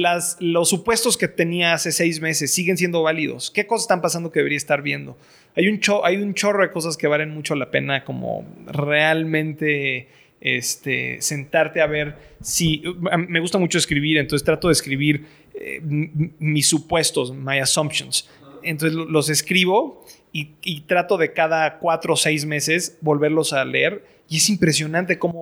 los 0.40 0.68
supuestos 0.68 1.16
que 1.16 1.26
tenía 1.26 1.72
hace 1.72 1.90
seis 1.90 2.20
meses 2.20 2.52
siguen 2.52 2.76
siendo 2.76 3.02
válidos. 3.02 3.50
¿Qué 3.50 3.66
cosas 3.66 3.84
están 3.84 4.00
pasando 4.00 4.30
que 4.30 4.40
debería 4.40 4.58
estar 4.58 4.82
viendo? 4.82 5.16
Hay 5.56 5.68
un, 5.68 5.80
hay 6.04 6.16
un 6.16 6.34
chorro 6.34 6.62
de 6.62 6.70
cosas 6.70 6.96
que 6.96 7.06
valen 7.06 7.30
mucho 7.30 7.54
la 7.54 7.70
pena 7.70 8.04
como 8.04 8.44
realmente 8.66 10.08
este, 10.40 11.20
sentarte 11.22 11.80
a 11.80 11.86
ver 11.86 12.16
si... 12.40 12.82
Me 13.28 13.40
gusta 13.40 13.58
mucho 13.58 13.78
escribir, 13.78 14.18
entonces 14.18 14.44
trato 14.44 14.68
de 14.68 14.72
escribir 14.72 15.26
eh, 15.54 15.80
mis 15.82 16.68
supuestos, 16.68 17.34
my 17.34 17.58
assumptions. 17.58 18.28
Entonces 18.62 18.96
los 18.96 19.28
escribo 19.28 20.04
y, 20.32 20.80
trato 20.82 21.16
de 21.16 21.32
cada 21.32 21.78
cuatro 21.78 22.14
o 22.14 22.16
seis 22.16 22.44
meses 22.44 22.98
volverlos 23.00 23.52
a 23.52 23.64
leer 23.64 24.04
y 24.28 24.36
es 24.36 24.48
impresionante 24.50 25.18
cómo, 25.18 25.40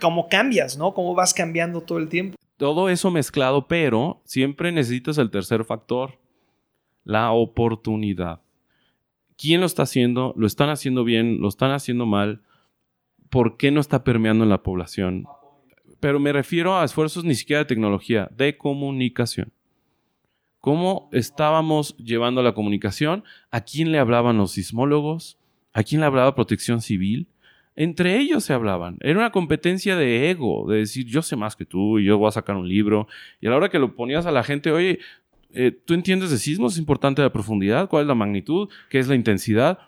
cómo 0.00 0.28
cambias, 0.28 0.76
¿no? 0.76 0.94
Cómo 0.94 1.14
vas 1.14 1.32
cambiando 1.32 1.80
todo 1.82 1.98
el 1.98 2.08
tiempo. 2.08 2.36
Todo 2.56 2.88
eso 2.88 3.10
mezclado, 3.10 3.68
pero 3.68 4.20
siempre 4.24 4.72
necesitas 4.72 5.18
el 5.18 5.30
tercer 5.30 5.64
factor, 5.64 6.18
la 7.04 7.30
oportunidad. 7.30 8.40
¿Quién 9.36 9.60
lo 9.60 9.66
está 9.66 9.84
haciendo? 9.84 10.34
¿Lo 10.36 10.46
están 10.46 10.68
haciendo 10.68 11.04
bien? 11.04 11.40
¿Lo 11.40 11.48
están 11.48 11.70
haciendo 11.70 12.04
mal? 12.04 12.42
¿Por 13.30 13.56
qué 13.56 13.70
no 13.70 13.80
está 13.80 14.04
permeando 14.04 14.44
en 14.44 14.50
la 14.50 14.62
población? 14.62 15.26
pero 16.00 16.18
me 16.18 16.32
refiero 16.32 16.78
a 16.78 16.84
esfuerzos 16.84 17.24
ni 17.24 17.34
siquiera 17.34 17.60
de 17.60 17.66
tecnología, 17.66 18.28
de 18.34 18.56
comunicación. 18.56 19.52
¿Cómo 20.58 21.08
estábamos 21.12 21.96
llevando 21.98 22.42
la 22.42 22.54
comunicación? 22.54 23.22
¿A 23.50 23.60
quién 23.60 23.92
le 23.92 23.98
hablaban 23.98 24.38
los 24.38 24.52
sismólogos? 24.52 25.38
¿A 25.72 25.82
quién 25.82 26.00
le 26.00 26.06
hablaba 26.06 26.34
protección 26.34 26.80
civil? 26.80 27.28
Entre 27.76 28.18
ellos 28.18 28.44
se 28.44 28.52
hablaban. 28.52 28.98
Era 29.00 29.18
una 29.18 29.30
competencia 29.30 29.96
de 29.96 30.30
ego, 30.30 30.68
de 30.68 30.78
decir 30.78 31.06
yo 31.06 31.22
sé 31.22 31.36
más 31.36 31.56
que 31.56 31.64
tú 31.64 31.98
y 31.98 32.04
yo 32.04 32.18
voy 32.18 32.28
a 32.28 32.32
sacar 32.32 32.56
un 32.56 32.68
libro. 32.68 33.08
Y 33.40 33.46
a 33.46 33.50
la 33.50 33.56
hora 33.56 33.68
que 33.68 33.78
lo 33.78 33.94
ponías 33.94 34.26
a 34.26 34.32
la 34.32 34.42
gente, 34.42 34.70
oye, 34.70 34.98
eh, 35.52 35.72
¿tú 35.72 35.94
entiendes 35.94 36.30
de 36.30 36.38
sismos? 36.38 36.74
¿Es 36.74 36.78
importante 36.78 37.22
la 37.22 37.32
profundidad? 37.32 37.88
¿Cuál 37.88 38.02
es 38.02 38.08
la 38.08 38.14
magnitud? 38.14 38.68
¿Qué 38.88 38.98
es 38.98 39.08
la 39.08 39.14
intensidad? 39.14 39.78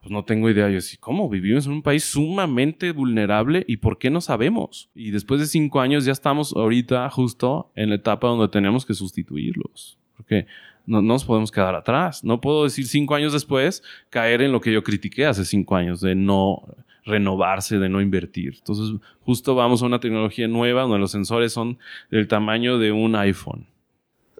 pues 0.00 0.10
no 0.10 0.24
tengo 0.24 0.50
idea. 0.50 0.68
Yo 0.68 0.80
sí, 0.80 0.96
¿cómo? 0.96 1.28
Vivimos 1.28 1.66
en 1.66 1.72
un 1.72 1.82
país 1.82 2.04
sumamente 2.04 2.90
vulnerable 2.90 3.64
y 3.68 3.76
¿por 3.76 3.98
qué 3.98 4.10
no 4.10 4.20
sabemos? 4.20 4.90
Y 4.94 5.12
después 5.12 5.38
de 5.38 5.46
cinco 5.46 5.80
años 5.80 6.04
ya 6.04 6.12
estamos 6.12 6.52
ahorita 6.56 7.08
justo 7.10 7.70
en 7.76 7.90
la 7.90 7.94
etapa 7.94 8.26
donde 8.26 8.48
tenemos 8.48 8.84
que 8.84 8.94
sustituirlos. 8.94 9.96
Porque 10.16 10.46
no, 10.86 11.02
no 11.02 11.14
nos 11.14 11.24
podemos 11.24 11.52
quedar 11.52 11.76
atrás. 11.76 12.24
No 12.24 12.40
puedo 12.40 12.64
decir 12.64 12.86
cinco 12.88 13.14
años 13.14 13.32
después 13.32 13.84
caer 14.10 14.42
en 14.42 14.50
lo 14.50 14.60
que 14.60 14.72
yo 14.72 14.82
critiqué 14.82 15.24
hace 15.24 15.44
cinco 15.44 15.76
años, 15.76 16.00
de 16.00 16.16
no 16.16 16.62
renovarse, 17.06 17.78
de 17.78 17.88
no 17.88 18.00
invertir. 18.00 18.56
Entonces, 18.58 19.00
justo 19.20 19.54
vamos 19.54 19.82
a 19.82 19.86
una 19.86 20.00
tecnología 20.00 20.48
nueva 20.48 20.82
donde 20.82 20.98
los 20.98 21.12
sensores 21.12 21.52
son 21.52 21.78
del 22.10 22.28
tamaño 22.28 22.78
de 22.78 22.92
un 22.92 23.14
iPhone. 23.16 23.66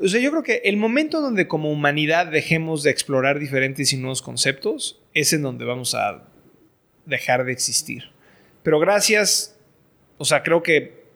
O 0.03 0.09
sea, 0.09 0.21
yo 0.21 0.31
creo 0.31 0.43
que 0.43 0.61
el 0.65 0.77
momento 0.77 1.23
donde 1.23 1.49
como 1.49 1.71
humanidad 1.71 2.27
dejemos 2.27 2.83
de 2.83 2.91
explorar 2.91 3.39
diferentes 3.39 3.93
y 3.93 3.97
nuevos 3.97 4.21
conceptos 4.21 5.01
es 5.15 5.33
en 5.33 5.43
donde 5.43 5.65
vamos 5.65 5.95
a 5.95 6.25
dejar 7.07 7.45
de 7.45 7.53
existir. 7.53 8.11
Pero 8.63 8.79
gracias, 8.79 9.59
o 10.19 10.25
sea, 10.25 10.43
creo 10.43 10.63
que 10.63 11.07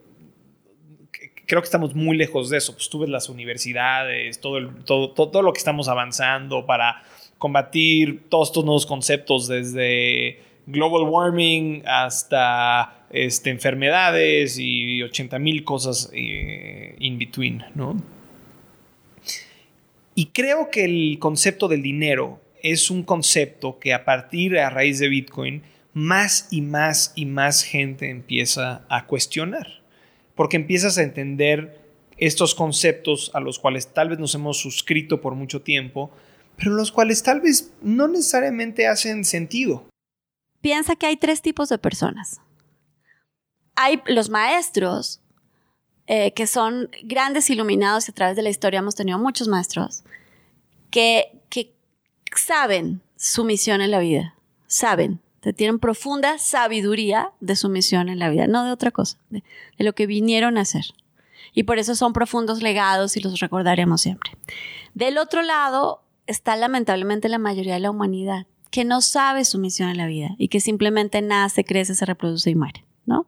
creo 1.47 1.61
que 1.61 1.66
estamos 1.66 1.97
muy 1.97 2.16
lejos 2.16 2.49
de 2.49 2.59
eso. 2.59 2.73
Pues 2.75 2.88
tú 2.88 3.00
ves 3.00 3.11
las 3.11 3.28
universidades, 3.28 4.40
todo, 4.40 4.73
todo, 4.87 5.12
todo 5.12 5.42
lo 5.42 5.52
que 5.52 5.59
estamos 5.59 5.88
avanzando 5.88 6.64
para 6.64 7.02
combatir 7.38 8.23
todos 8.28 8.50
estos 8.50 8.64
nuevos 8.64 8.87
conceptos, 8.87 9.49
desde 9.49 10.40
global 10.71 11.09
warming 11.09 11.83
hasta 11.87 13.07
este, 13.11 13.50
enfermedades 13.50 14.59
y 14.59 15.03
80 15.03 15.39
mil 15.39 15.65
cosas 15.65 16.11
eh, 16.12 16.97
in 16.99 17.19
between, 17.19 17.65
¿no? 17.75 17.97
Y 20.15 20.27
creo 20.27 20.71
que 20.71 20.85
el 20.85 21.19
concepto 21.19 21.69
del 21.69 21.83
dinero 21.83 22.41
es 22.62 22.91
un 22.91 23.03
concepto 23.03 23.79
que 23.79 23.95
a 23.95 24.05
partir 24.05 24.59
a 24.59 24.71
raíz 24.71 24.99
de 24.99 25.09
Bitcoin 25.09 25.62
más 25.93 26.49
y 26.50 26.61
más 26.62 27.12
y 27.17 27.27
más 27.27 27.62
gente 27.62 28.11
empieza 28.11 28.85
a 28.89 29.07
cuestionar. 29.07 29.81
Porque 30.35 30.57
empiezas 30.57 30.99
a 30.99 31.03
entender 31.03 31.79
estos 32.17 32.55
conceptos 32.55 33.31
a 33.35 33.41
los 33.41 33.59
cuales 33.59 33.93
tal 33.93 34.11
vez 34.11 34.19
nos 34.19 34.35
hemos 34.35 34.59
suscrito 34.59 35.21
por 35.21 35.35
mucho 35.35 35.62
tiempo, 35.62 36.11
pero 36.57 36.73
los 36.73 36.93
cuales 36.93 37.23
tal 37.23 37.41
vez 37.41 37.73
no 37.83 38.09
necesariamente 38.09 38.87
hacen 38.87 39.25
sentido. 39.25 39.90
Piensa 40.61 40.97
que 40.97 41.07
hay 41.07 41.17
tres 41.17 41.43
tipos 41.43 41.69
de 41.69 41.79
personas. 41.79 42.40
Hay 43.76 44.02
los 44.07 44.29
maestros, 44.29 45.21
eh, 46.07 46.33
que 46.35 46.47
son 46.47 46.90
grandes 47.02 47.49
iluminados 47.50 48.09
y 48.09 48.11
a 48.11 48.14
través 48.14 48.37
de 48.37 48.43
la 48.43 48.50
historia 48.50 48.81
hemos 48.81 48.95
tenido 48.95 49.19
muchos 49.19 49.49
maestros, 49.49 50.02
que, 50.90 51.37
saben 52.37 53.02
su 53.17 53.45
misión 53.45 53.81
en 53.81 53.90
la 53.90 53.99
vida, 53.99 54.37
saben, 54.69 55.21
que 55.43 55.52
tienen 55.52 55.81
profunda 55.81 56.38
sabiduría 56.38 57.33
de 57.40 57.57
su 57.57 57.69
misión 57.69 58.09
en 58.09 58.21
la 58.21 58.29
vida, 58.29 58.47
no 58.47 58.64
de 58.64 58.71
otra 58.71 58.93
cosa, 58.93 59.19
de, 59.31 59.43
de 59.76 59.85
lo 59.85 59.95
que 59.95 60.07
vinieron 60.07 60.57
a 60.57 60.61
hacer. 60.61 60.85
Y 61.52 61.64
por 61.64 61.79
eso 61.79 61.97
son 61.97 62.12
profundos 62.12 62.62
legados 62.62 63.17
y 63.17 63.21
los 63.21 63.40
recordaremos 63.40 64.00
siempre. 64.00 64.33
Del 64.95 65.19
otro 65.19 65.43
lado 65.43 66.02
está 66.29 66.55
lamentablemente 66.55 67.29
la 67.29 67.38
mayoría 67.38 67.75
de 67.75 67.81
la 67.81 67.90
humanidad 67.90 68.47
que 68.71 68.85
no 68.85 69.00
sabe 69.00 69.45
su 69.45 69.59
misión 69.59 69.89
en 69.89 69.97
la 69.97 70.07
vida 70.07 70.35
y 70.39 70.49
que 70.49 70.61
simplemente 70.61 71.23
nace, 71.23 71.65
crece, 71.65 71.95
se 71.95 72.07
reproduce 72.07 72.50
y 72.50 72.55
muere, 72.55 72.85
¿no? 73.05 73.27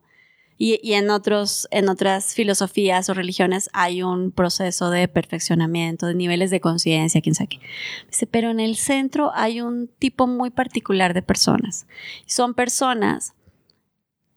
Y, 0.59 0.79
y 0.83 0.95
en, 0.95 1.11
otros, 1.11 1.67
en 1.73 1.89
otras 1.89 2.35
filosofías 2.35 3.09
o 3.09 3.15
religiones 3.15 3.69
hay 3.73 4.03
un 4.03 4.31
proceso 4.31 4.91
de 4.91 5.09
perfeccionamiento, 5.09 6.07
de 6.07 6.15
niveles 6.15 6.51
de 6.51 6.61
conciencia, 6.61 7.21
quién 7.21 7.35
sabe 7.35 7.49
qué. 7.49 8.27
Pero 8.31 8.51
en 8.51 8.61
el 8.61 8.77
centro 8.77 9.33
hay 9.35 9.61
un 9.61 9.89
tipo 9.89 10.29
muy 10.29 10.51
particular 10.51 11.15
de 11.15 11.23
personas. 11.23 11.87
Son 12.27 12.55
personas 12.55 13.35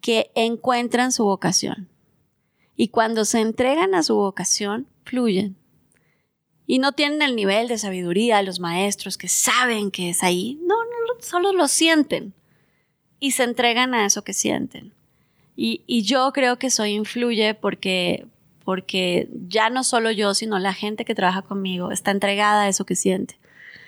que 0.02 0.32
encuentran 0.36 1.12
su 1.12 1.26
vocación. 1.26 1.90
Y 2.76 2.90
cuando 2.90 3.26
se 3.26 3.40
entregan 3.40 3.96
a 3.96 4.04
su 4.04 4.16
vocación, 4.16 4.88
fluyen. 5.04 5.58
Y 6.68 6.80
no 6.80 6.94
tienen 6.94 7.22
el 7.22 7.36
nivel 7.36 7.68
de 7.68 7.78
sabiduría 7.78 8.38
de 8.38 8.44
los 8.44 8.60
maestros 8.60 9.18
que 9.18 9.28
saben 9.28 9.92
que 9.92 10.10
es 10.10 10.24
ahí. 10.24 10.60
No, 10.64 10.76
solo 11.20 11.54
lo 11.54 11.68
sienten. 11.68 12.34
Y 13.20 13.32
se 13.32 13.44
entregan 13.44 13.94
a 13.94 14.06
eso 14.06 14.24
que 14.24 14.34
sienten. 14.34 14.94
Y, 15.56 16.04
yo 16.04 16.32
creo 16.34 16.60
que 16.60 16.68
eso 16.68 16.86
influye 16.86 17.54
porque, 17.54 18.28
porque 18.66 19.30
ya 19.48 19.70
no 19.70 19.84
solo 19.84 20.12
yo, 20.12 20.34
sino 20.34 20.60
la 20.60 20.74
gente 20.74 21.06
que 21.06 21.16
trabaja 21.16 21.42
conmigo 21.42 21.92
está 21.92 22.12
entregada 22.12 22.64
a 22.64 22.68
eso 22.68 22.86
que 22.86 22.96
siente. 22.96 23.38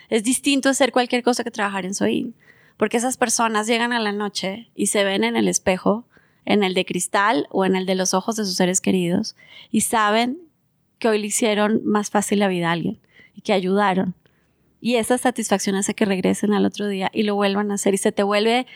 Es 0.08 0.24
distinto 0.24 0.70
hacer 0.70 0.92
cualquier 0.92 1.22
cosa 1.22 1.44
que 1.44 1.50
trabajar 1.50 1.84
en 1.84 1.94
Soin. 1.94 2.34
Porque 2.78 2.96
esas 2.96 3.16
personas 3.16 3.66
llegan 3.66 3.92
a 3.92 4.00
la 4.00 4.12
noche 4.12 4.70
y 4.74 4.86
se 4.86 5.04
ven 5.04 5.24
en 5.24 5.36
el 5.36 5.48
espejo, 5.48 6.04
en 6.44 6.62
el 6.62 6.72
de 6.72 6.86
cristal 6.86 7.46
o 7.50 7.64
en 7.66 7.76
el 7.76 7.84
de 7.84 7.96
los 7.96 8.14
ojos 8.14 8.36
de 8.36 8.44
sus 8.44 8.54
seres 8.54 8.80
queridos, 8.80 9.36
y 9.70 9.82
saben 9.82 10.38
que 10.98 11.08
hoy 11.08 11.18
le 11.18 11.26
hicieron 11.26 11.82
más 11.84 12.10
fácil 12.10 12.38
la 12.38 12.48
vida 12.48 12.68
a 12.68 12.72
alguien 12.72 12.98
y 13.34 13.42
que 13.42 13.52
ayudaron. 13.52 14.14
Y 14.80 14.96
esa 14.96 15.18
satisfacción 15.18 15.76
hace 15.76 15.94
que 15.94 16.04
regresen 16.04 16.52
al 16.52 16.64
otro 16.64 16.88
día 16.88 17.10
y 17.12 17.24
lo 17.24 17.34
vuelvan 17.34 17.70
a 17.70 17.74
hacer 17.74 17.94
y 17.94 17.98
se 17.98 18.12
te 18.12 18.22
vuelve 18.22 18.66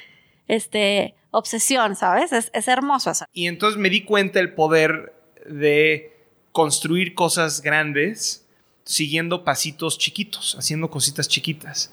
este 0.49 1.15
obsesión, 1.31 1.97
¿sabes? 1.97 2.33
Es, 2.33 2.51
es 2.53 2.69
hermoso. 2.69 3.13
Y 3.33 3.47
entonces 3.47 3.79
me 3.79 3.91
di 3.91 4.03
cuenta 4.03 4.41
el 4.41 4.53
poder 4.55 5.13
de 5.47 6.13
construir 6.53 7.15
cosas 7.15 7.63
grandes 7.63 8.47
siguiendo 8.85 9.45
pasitos 9.45 9.99
chiquitos, 9.99 10.57
haciendo 10.57 10.91
cositas 10.91 11.29
chiquitas. 11.29 11.93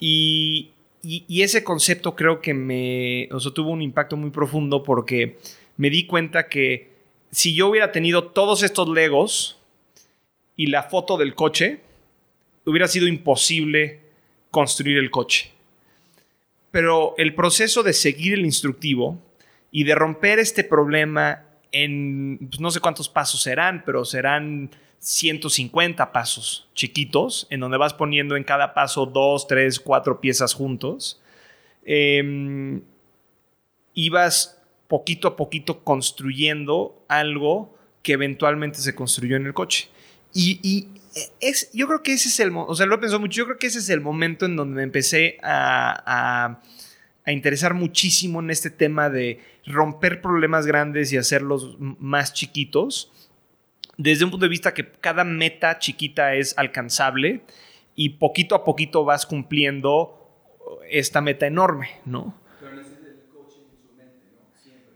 Y, 0.00 0.70
y, 1.02 1.24
y, 1.28 1.42
ese 1.42 1.62
concepto 1.62 2.16
creo 2.16 2.40
que 2.40 2.54
me, 2.54 3.28
o 3.32 3.38
sea, 3.38 3.52
tuvo 3.52 3.70
un 3.70 3.82
impacto 3.82 4.16
muy 4.16 4.30
profundo 4.30 4.82
porque 4.82 5.38
me 5.76 5.90
di 5.90 6.06
cuenta 6.06 6.48
que 6.48 6.90
si 7.30 7.54
yo 7.54 7.68
hubiera 7.68 7.92
tenido 7.92 8.24
todos 8.28 8.62
estos 8.62 8.88
legos 8.88 9.58
y 10.56 10.66
la 10.66 10.84
foto 10.84 11.16
del 11.16 11.34
coche, 11.34 11.80
hubiera 12.64 12.88
sido 12.88 13.06
imposible 13.06 14.00
construir 14.50 14.98
el 14.98 15.10
coche. 15.10 15.50
Pero 16.70 17.14
el 17.18 17.34
proceso 17.34 17.82
de 17.82 17.92
seguir 17.92 18.34
el 18.34 18.44
instructivo 18.44 19.18
y 19.70 19.84
de 19.84 19.94
romper 19.94 20.38
este 20.38 20.64
problema 20.64 21.44
en 21.72 22.38
pues 22.50 22.60
no 22.60 22.70
sé 22.70 22.80
cuántos 22.80 23.08
pasos 23.08 23.42
serán, 23.42 23.82
pero 23.84 24.04
serán 24.04 24.70
150 24.98 26.12
pasos 26.12 26.68
chiquitos, 26.74 27.46
en 27.50 27.60
donde 27.60 27.78
vas 27.78 27.94
poniendo 27.94 28.36
en 28.36 28.44
cada 28.44 28.74
paso 28.74 29.06
dos, 29.06 29.46
tres, 29.46 29.80
cuatro 29.80 30.20
piezas 30.20 30.54
juntos. 30.54 31.20
Eh, 31.84 32.80
ibas 33.94 34.62
poquito 34.86 35.28
a 35.28 35.36
poquito 35.36 35.82
construyendo 35.82 37.02
algo 37.08 37.76
que 38.02 38.12
eventualmente 38.12 38.78
se 38.78 38.94
construyó 38.94 39.36
en 39.36 39.46
el 39.46 39.54
coche. 39.54 39.88
Y 40.34 40.88
es, 41.40 41.70
yo 41.72 41.86
creo 41.86 42.02
que 42.02 42.12
ese 42.12 42.28
es 42.28 42.40
el, 42.40 42.52
o 42.54 42.74
sea, 42.74 42.86
lo 42.86 42.94
he 42.94 43.18
mucho, 43.18 43.36
yo 43.36 43.44
creo 43.46 43.58
que 43.58 43.66
ese 43.66 43.78
es 43.78 43.88
el 43.90 44.00
momento 44.00 44.46
en 44.46 44.56
donde 44.56 44.76
me 44.76 44.82
empecé 44.82 45.38
a, 45.42 46.02
a, 46.06 46.62
a 47.24 47.32
interesar 47.32 47.74
muchísimo 47.74 48.40
en 48.40 48.50
este 48.50 48.70
tema 48.70 49.10
de 49.10 49.40
romper 49.66 50.20
problemas 50.20 50.66
grandes 50.66 51.12
y 51.12 51.16
hacerlos 51.16 51.76
más 51.78 52.32
chiquitos 52.32 53.12
desde 53.96 54.24
un 54.24 54.30
punto 54.30 54.46
de 54.46 54.50
vista 54.50 54.74
que 54.74 54.90
cada 54.90 55.24
meta 55.24 55.78
chiquita 55.78 56.34
es 56.34 56.56
alcanzable 56.56 57.42
y 57.94 58.10
poquito 58.10 58.54
a 58.54 58.64
poquito 58.64 59.04
vas 59.04 59.26
cumpliendo 59.26 60.18
esta 60.88 61.20
meta 61.20 61.46
enorme, 61.46 61.90
¿no? 62.04 62.34
Pero 62.58 62.74
necesitas 62.74 63.06
el 63.08 63.22
coaching 63.32 63.60
en 63.70 63.78
su 63.80 63.94
mente, 63.94 64.26
¿no? 64.32 64.62
Siempre. 64.62 64.92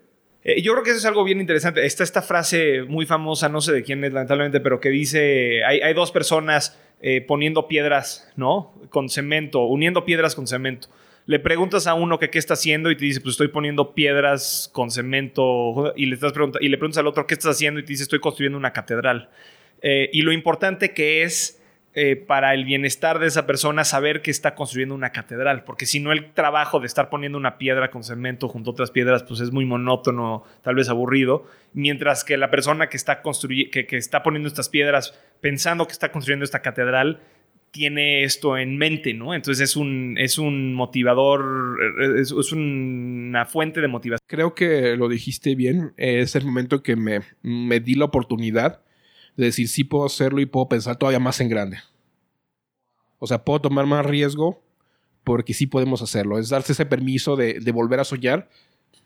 Eh, 0.47 0.63
yo 0.63 0.73
creo 0.73 0.85
que 0.85 0.91
eso 0.91 1.01
es 1.01 1.05
algo 1.05 1.25
bien 1.25 1.41
interesante. 1.41 1.85
Está 1.85 2.05
esta 2.05 2.23
frase 2.23 2.85
muy 2.85 3.05
famosa, 3.05 3.49
no 3.49 3.61
sé 3.61 3.73
de 3.73 3.83
quién 3.83 4.05
es 4.05 4.13
lamentablemente, 4.13 4.61
pero 4.61 4.79
que 4.79 4.91
dice, 4.91 5.65
hay, 5.65 5.81
hay 5.81 5.93
dos 5.93 6.13
personas 6.13 6.79
eh, 7.03 7.21
poniendo 7.21 7.67
piedras, 7.67 8.33
¿no? 8.37 8.73
Con 8.91 9.09
cemento, 9.09 9.65
uniendo 9.65 10.05
piedras 10.05 10.37
con 10.37 10.47
cemento 10.47 10.89
le 11.27 11.41
preguntas 11.41 11.89
a 11.89 11.95
uno 11.95 12.19
que 12.21 12.31
qué 12.31 12.39
está 12.39 12.55
haciendo 12.55 12.91
y 12.91 12.97
te 12.97 13.05
dice, 13.05 13.21
pues 13.21 13.33
estoy 13.33 13.49
poniendo 13.49 13.95
piedras 13.95 14.71
con 14.73 14.93
cemento 14.93 15.93
y 15.97 16.07
le, 16.07 16.15
estás 16.15 16.33
pregunta 16.33 16.61
y 16.63 16.69
le 16.69 16.79
preguntas 16.79 16.99
al 16.99 17.09
otro 17.09 17.27
qué 17.27 17.35
estás 17.35 17.57
haciendo 17.57 17.81
y 17.81 17.85
te 17.85 17.93
dice, 17.93 18.05
estoy 18.05 18.21
construyendo 18.21 18.57
una 18.57 18.73
catedral. 18.73 19.29
Eh, 19.83 20.09
y 20.13 20.23
lo 20.23 20.33
importante 20.33 20.95
que 20.95 21.25
es 21.25 21.56
eh, 21.99 22.15
para 22.15 22.53
el 22.53 22.67
bienestar 22.67 23.19
de 23.19 23.27
esa 23.27 23.47
persona 23.47 23.83
saber 23.83 24.21
que 24.21 24.31
está 24.31 24.55
construyendo 24.55 24.95
una 24.95 25.13
catedral, 25.13 25.65
porque 25.65 25.87
si 25.87 25.99
no 25.99 26.13
el 26.13 26.35
trabajo 26.35 26.79
de 26.79 26.87
estar 26.87 27.09
poniendo 27.09 27.39
una 27.39 27.57
piedra 27.57 27.91
con 27.91 28.05
cemento 28.05 28.49
junto 28.49 28.69
a 28.69 28.73
otras 28.75 28.91
piedras, 28.91 29.23
pues 29.23 29.41
es 29.41 29.51
muy 29.51 29.65
monótono, 29.65 30.45
tal 30.61 30.75
vez 30.75 30.91
aburrido, 30.91 31.47
mientras 31.73 32.23
que 32.23 32.37
la 32.37 32.51
persona 32.51 32.91
que 32.91 32.99
está, 32.99 33.23
que, 33.23 33.87
que 33.87 33.97
está 33.97 34.23
poniendo 34.23 34.47
estas 34.47 34.69
piedras 34.69 35.19
pensando 35.41 35.87
que 35.87 35.95
está 35.95 36.13
construyendo 36.13 36.45
esta 36.45 36.61
catedral, 36.61 37.23
tiene 37.71 38.25
esto 38.25 38.59
en 38.59 38.77
mente, 38.77 39.15
¿no? 39.15 39.33
Entonces 39.33 39.71
es 39.71 39.75
un, 39.75 40.17
es 40.19 40.37
un 40.37 40.75
motivador, 40.75 41.79
es, 42.19 42.31
es, 42.31 42.53
una 42.53 43.47
fuente 43.47 43.81
de 43.81 43.89
motivación. 43.89 44.27
Creo 44.27 44.55
que 44.55 44.97
lo 44.99 45.09
dijiste 45.09 45.55
bien, 45.55 45.95
es 45.97 46.37
el 46.37 46.45
momento 46.45 46.83
que 46.83 46.95
me, 46.95 47.23
me 47.41 47.81
di 47.81 47.95
la 47.95 48.05
oportunidad 48.05 48.83
de 49.37 49.47
decir 49.47 49.69
sí 49.69 49.85
puedo 49.85 50.07
hacerlo 50.07 50.41
y 50.41 50.47
puedo 50.47 50.69
pensar 50.69 50.97
todavía 50.97 51.21
más 51.21 51.41
en 51.41 51.49
grande. 51.49 51.79
O 53.19 53.27
sea, 53.27 53.45
puedo 53.45 53.61
tomar 53.61 53.87
más 53.87 54.05
riesgo 54.05 54.63
porque 55.25 55.55
sí 55.55 55.67
podemos 55.67 56.03
hacerlo. 56.03 56.39
Es 56.39 56.49
darse 56.51 56.73
ese 56.73 56.87
permiso 56.87 57.37
de, 57.37 57.61
de 57.61 57.73
volver 57.73 58.01
a 58.01 58.05
soñar, 58.05 58.49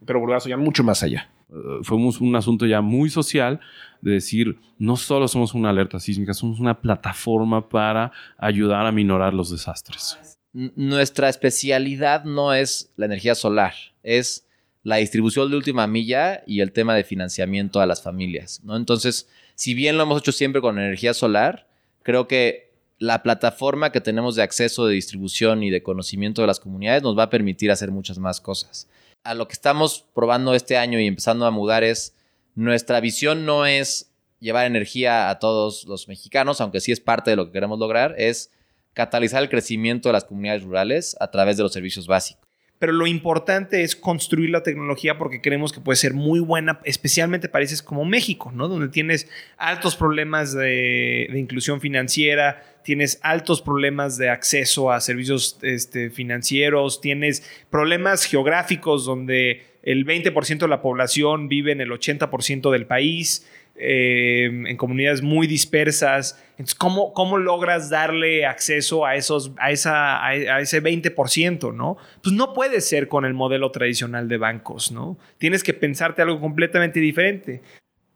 pero 0.04 0.20
volver 0.20 0.36
a 0.36 0.40
soñar 0.40 0.58
mucho 0.58 0.82
más 0.84 1.02
allá. 1.02 1.30
Eh, 1.50 1.54
fue 1.82 1.96
un, 1.96 2.12
un 2.20 2.36
asunto 2.36 2.66
ya 2.66 2.80
muy 2.80 3.10
social 3.10 3.60
de 4.00 4.12
decir, 4.12 4.58
no 4.78 4.96
solo 4.96 5.28
somos 5.28 5.54
una 5.54 5.70
alerta 5.70 5.98
sísmica, 6.00 6.34
somos 6.34 6.60
una 6.60 6.80
plataforma 6.80 7.68
para 7.68 8.12
ayudar 8.38 8.86
a 8.86 8.92
minorar 8.92 9.32
los 9.34 9.50
desastres. 9.50 10.18
N- 10.54 10.72
Nuestra 10.76 11.28
especialidad 11.28 12.24
no 12.24 12.52
es 12.54 12.92
la 12.96 13.06
energía 13.06 13.34
solar, 13.34 13.74
es 14.02 14.46
la 14.82 14.96
distribución 14.96 15.50
de 15.50 15.56
última 15.56 15.86
milla 15.86 16.42
y 16.46 16.60
el 16.60 16.72
tema 16.72 16.94
de 16.94 17.04
financiamiento 17.04 17.80
a 17.80 17.86
las 17.86 18.02
familias, 18.02 18.60
¿no? 18.64 18.76
Entonces, 18.76 19.28
si 19.60 19.74
bien 19.74 19.98
lo 19.98 20.04
hemos 20.04 20.22
hecho 20.22 20.32
siempre 20.32 20.62
con 20.62 20.78
energía 20.78 21.12
solar, 21.12 21.68
creo 22.02 22.26
que 22.26 22.72
la 22.96 23.22
plataforma 23.22 23.92
que 23.92 24.00
tenemos 24.00 24.34
de 24.34 24.42
acceso, 24.42 24.86
de 24.86 24.94
distribución 24.94 25.62
y 25.62 25.68
de 25.68 25.82
conocimiento 25.82 26.40
de 26.40 26.46
las 26.46 26.58
comunidades 26.58 27.02
nos 27.02 27.18
va 27.18 27.24
a 27.24 27.28
permitir 27.28 27.70
hacer 27.70 27.90
muchas 27.90 28.18
más 28.18 28.40
cosas. 28.40 28.88
A 29.22 29.34
lo 29.34 29.48
que 29.48 29.52
estamos 29.52 30.06
probando 30.14 30.54
este 30.54 30.78
año 30.78 30.98
y 30.98 31.06
empezando 31.06 31.44
a 31.44 31.50
mudar 31.50 31.84
es, 31.84 32.14
nuestra 32.54 33.00
visión 33.00 33.44
no 33.44 33.66
es 33.66 34.10
llevar 34.38 34.64
energía 34.64 35.28
a 35.28 35.38
todos 35.38 35.84
los 35.84 36.08
mexicanos, 36.08 36.62
aunque 36.62 36.80
sí 36.80 36.90
es 36.90 37.00
parte 37.00 37.28
de 37.28 37.36
lo 37.36 37.44
que 37.44 37.52
queremos 37.52 37.78
lograr, 37.78 38.14
es 38.16 38.50
catalizar 38.94 39.42
el 39.42 39.50
crecimiento 39.50 40.08
de 40.08 40.14
las 40.14 40.24
comunidades 40.24 40.62
rurales 40.62 41.18
a 41.20 41.30
través 41.30 41.58
de 41.58 41.64
los 41.64 41.74
servicios 41.74 42.06
básicos. 42.06 42.49
Pero 42.80 42.92
lo 42.92 43.06
importante 43.06 43.84
es 43.84 43.94
construir 43.94 44.50
la 44.50 44.64
tecnología 44.64 45.18
porque 45.18 45.40
creemos 45.40 45.72
que 45.72 45.80
puede 45.80 45.96
ser 45.96 46.14
muy 46.14 46.40
buena, 46.40 46.80
especialmente 46.84 47.48
países 47.48 47.82
como 47.82 48.04
México, 48.04 48.50
¿no? 48.52 48.68
Donde 48.68 48.88
tienes 48.88 49.28
altos 49.58 49.94
problemas 49.94 50.54
de, 50.54 51.28
de 51.30 51.38
inclusión 51.38 51.80
financiera, 51.80 52.64
tienes 52.82 53.20
altos 53.22 53.62
problemas 53.62 54.16
de 54.16 54.30
acceso 54.30 54.90
a 54.90 55.00
servicios 55.00 55.58
este, 55.62 56.10
financieros, 56.10 57.00
tienes 57.00 57.48
problemas 57.70 58.24
geográficos 58.24 59.04
donde 59.04 59.62
el 59.82 60.06
20% 60.06 60.58
de 60.58 60.68
la 60.68 60.82
población 60.82 61.48
vive 61.48 61.72
en 61.72 61.80
el 61.80 61.90
80% 61.90 62.70
del 62.70 62.86
país, 62.86 63.46
eh, 63.80 64.44
en 64.46 64.76
comunidades 64.76 65.22
muy 65.22 65.46
dispersas. 65.46 66.38
Entonces, 66.52 66.74
¿cómo, 66.74 67.12
¿cómo 67.14 67.38
logras 67.38 67.88
darle 67.88 68.44
acceso 68.44 69.06
a, 69.06 69.16
esos, 69.16 69.52
a, 69.58 69.70
esa, 69.70 70.24
a, 70.24 70.60
ese 70.60 70.82
20%, 70.82 71.74
no? 71.74 71.96
Pues 72.22 72.34
no 72.34 72.52
puede 72.52 72.80
ser 72.82 73.08
con 73.08 73.24
el 73.24 73.34
modelo 73.34 73.70
tradicional 73.70 74.28
de 74.28 74.36
bancos, 74.36 74.92
¿no? 74.92 75.16
Tienes 75.38 75.62
que 75.62 75.72
pensarte 75.72 76.22
algo 76.22 76.40
completamente 76.40 77.00
diferente. 77.00 77.62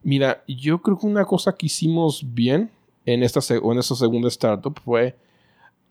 Mira, 0.03 0.44
yo 0.46 0.83
creo 0.83 0.98
que 0.98 1.07
una 1.07 1.24
cosa 1.24 1.57
que 1.57 1.66
hicimos 1.66 2.35
bien 2.35 2.70
en 3.07 3.22
esta, 3.22 3.40
en 3.55 3.79
esta 3.79 3.94
segunda 3.94 4.29
startup 4.29 4.79
fue 4.85 5.16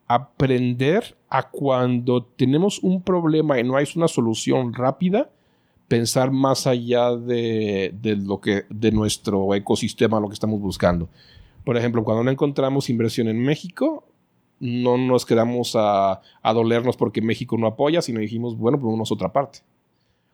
aprender 0.08 1.16
a 1.30 1.50
cuando 1.50 2.24
tenemos 2.24 2.80
un 2.80 3.02
problema 3.02 3.60
y 3.60 3.64
no 3.64 3.76
hay 3.76 3.86
una 3.96 4.08
solución 4.08 4.74
rápida, 4.74 5.30
pensar 5.88 6.32
más 6.32 6.68
allá 6.68 7.16
de, 7.16 7.94
de 8.02 8.16
lo 8.16 8.40
que, 8.40 8.66
de 8.70 8.92
nuestro 8.92 9.54
ecosistema, 9.54 10.20
lo 10.20 10.28
que 10.28 10.34
estamos 10.34 10.60
buscando. 10.60 11.10
Por 11.64 11.78
ejemplo, 11.78 12.04
cuando 12.04 12.24
no 12.24 12.32
encontramos 12.32 12.90
inversión 12.90 13.28
en 13.28 13.42
México, 13.42 14.06
no 14.60 14.98
nos 14.98 15.26
quedamos 15.26 15.76
a, 15.76 16.22
a 16.42 16.54
dolernos 16.54 16.98
porque 16.98 17.22
México 17.22 17.58
no 17.58 17.68
apoya, 17.68 18.02
sino 18.02 18.20
dijimos, 18.20 18.58
bueno, 18.58 18.78
pues 18.78 18.86
vámonos 18.86 19.12
a 19.12 19.14
otra 19.14 19.34
parte. 19.34 19.60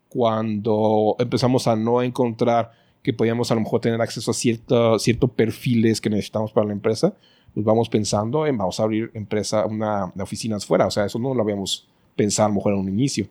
Cuando 0.07 1.15
empezamos 1.19 1.67
a 1.67 1.75
no 1.75 2.01
encontrar 2.01 2.71
que 3.03 3.13
podíamos 3.13 3.51
a 3.51 3.55
lo 3.55 3.61
mejor 3.61 3.81
tener 3.81 4.01
acceso 4.01 4.31
a 4.31 4.33
ciertos 4.33 5.01
ciertos 5.03 5.31
perfiles 5.31 6.01
que 6.01 6.09
necesitamos 6.09 6.51
para 6.51 6.67
la 6.67 6.73
empresa, 6.73 7.13
pues 7.53 7.65
vamos 7.65 7.89
pensando 7.89 8.45
en 8.45 8.57
vamos 8.57 8.79
a 8.79 8.83
abrir 8.83 9.11
empresa, 9.13 9.65
una 9.65 10.11
oficinas 10.19 10.65
fuera. 10.65 10.87
O 10.87 10.91
sea, 10.91 11.05
eso 11.05 11.19
no 11.19 11.33
lo 11.33 11.41
habíamos 11.41 11.87
pensado 12.15 12.47
a 12.47 12.49
lo 12.49 12.55
mejor 12.55 12.73
en 12.73 12.79
un 12.79 12.89
inicio. 12.89 13.27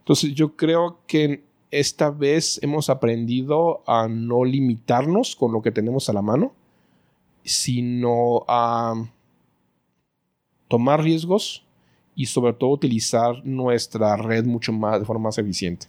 Entonces 0.00 0.34
yo 0.34 0.54
creo 0.56 0.98
que 1.06 1.42
esta 1.70 2.10
vez 2.10 2.60
hemos 2.62 2.90
aprendido 2.90 3.82
a 3.86 4.08
no 4.08 4.44
limitarnos 4.44 5.36
con 5.36 5.52
lo 5.52 5.62
que 5.62 5.72
tenemos 5.72 6.08
a 6.08 6.12
la 6.12 6.22
mano, 6.22 6.52
sino 7.42 8.44
a 8.48 8.94
tomar 10.68 11.02
riesgos 11.02 11.64
y 12.14 12.26
sobre 12.26 12.52
todo 12.54 12.70
utilizar 12.70 13.44
nuestra 13.44 14.16
red 14.16 14.44
mucho 14.46 14.72
más 14.72 14.98
de 14.98 15.06
forma 15.06 15.24
más 15.24 15.38
eficiente. 15.38 15.86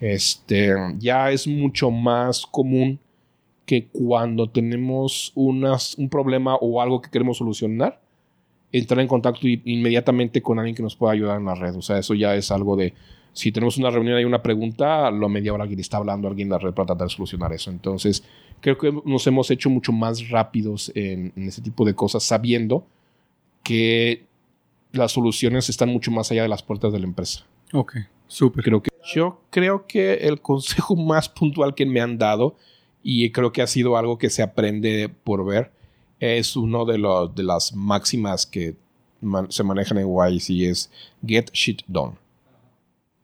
Este 0.00 0.74
ya 0.98 1.30
es 1.30 1.46
mucho 1.46 1.90
más 1.90 2.46
común 2.46 3.00
que 3.66 3.88
cuando 3.88 4.48
tenemos 4.48 5.32
un 5.34 6.08
problema 6.10 6.56
o 6.56 6.80
algo 6.80 7.02
que 7.02 7.10
queremos 7.10 7.38
solucionar, 7.38 8.00
entrar 8.72 9.00
en 9.00 9.08
contacto 9.08 9.46
inmediatamente 9.46 10.42
con 10.42 10.58
alguien 10.58 10.74
que 10.74 10.82
nos 10.82 10.96
pueda 10.96 11.12
ayudar 11.12 11.38
en 11.38 11.46
la 11.46 11.54
red. 11.54 11.76
O 11.76 11.82
sea, 11.82 11.98
eso 11.98 12.14
ya 12.14 12.34
es 12.34 12.50
algo 12.50 12.76
de, 12.76 12.94
si 13.32 13.52
tenemos 13.52 13.78
una 13.78 13.90
reunión 13.90 14.16
y 14.16 14.18
hay 14.18 14.24
una 14.24 14.42
pregunta, 14.42 15.06
a 15.06 15.10
lo 15.10 15.28
media 15.28 15.52
hora 15.52 15.62
alguien 15.62 15.80
está 15.80 15.96
hablando 15.96 16.28
alguien 16.28 16.46
en 16.46 16.52
la 16.52 16.58
red 16.58 16.72
para 16.72 16.86
tratar 16.86 17.08
de 17.08 17.14
solucionar 17.14 17.52
eso. 17.52 17.70
Entonces, 17.70 18.24
creo 18.60 18.76
que 18.76 18.92
nos 19.04 19.26
hemos 19.26 19.50
hecho 19.50 19.70
mucho 19.70 19.92
más 19.92 20.28
rápidos 20.28 20.92
en, 20.94 21.32
en 21.36 21.48
ese 21.48 21.62
tipo 21.62 21.84
de 21.84 21.94
cosas, 21.94 22.22
sabiendo 22.22 22.86
que 23.62 24.24
las 24.92 25.12
soluciones 25.12 25.68
están 25.68 25.88
mucho 25.88 26.10
más 26.10 26.30
allá 26.30 26.42
de 26.42 26.48
las 26.48 26.62
puertas 26.62 26.92
de 26.92 26.98
la 26.98 27.06
empresa. 27.06 27.44
Ok, 27.72 27.96
súper. 28.26 28.64
Creo 28.64 28.82
que 28.82 28.90
yo 29.14 29.40
creo 29.50 29.86
que 29.86 30.14
el 30.14 30.40
consejo 30.40 30.96
más 30.96 31.28
puntual 31.28 31.74
que 31.74 31.86
me 31.86 32.00
han 32.00 32.18
dado 32.18 32.56
y 33.02 33.30
creo 33.30 33.52
que 33.52 33.62
ha 33.62 33.66
sido 33.66 33.96
algo 33.96 34.18
que 34.18 34.30
se 34.30 34.42
aprende 34.42 35.08
por 35.08 35.44
ver 35.44 35.72
es 36.20 36.56
uno 36.56 36.84
de, 36.84 36.98
los 36.98 37.34
de 37.34 37.42
las 37.42 37.74
máximas 37.74 38.46
que 38.46 38.74
se 39.48 39.62
manejan 39.64 39.98
en 39.98 40.08
YC 40.08 40.70
es 40.70 40.90
get 41.26 41.50
shit 41.52 41.82
done. 41.86 42.14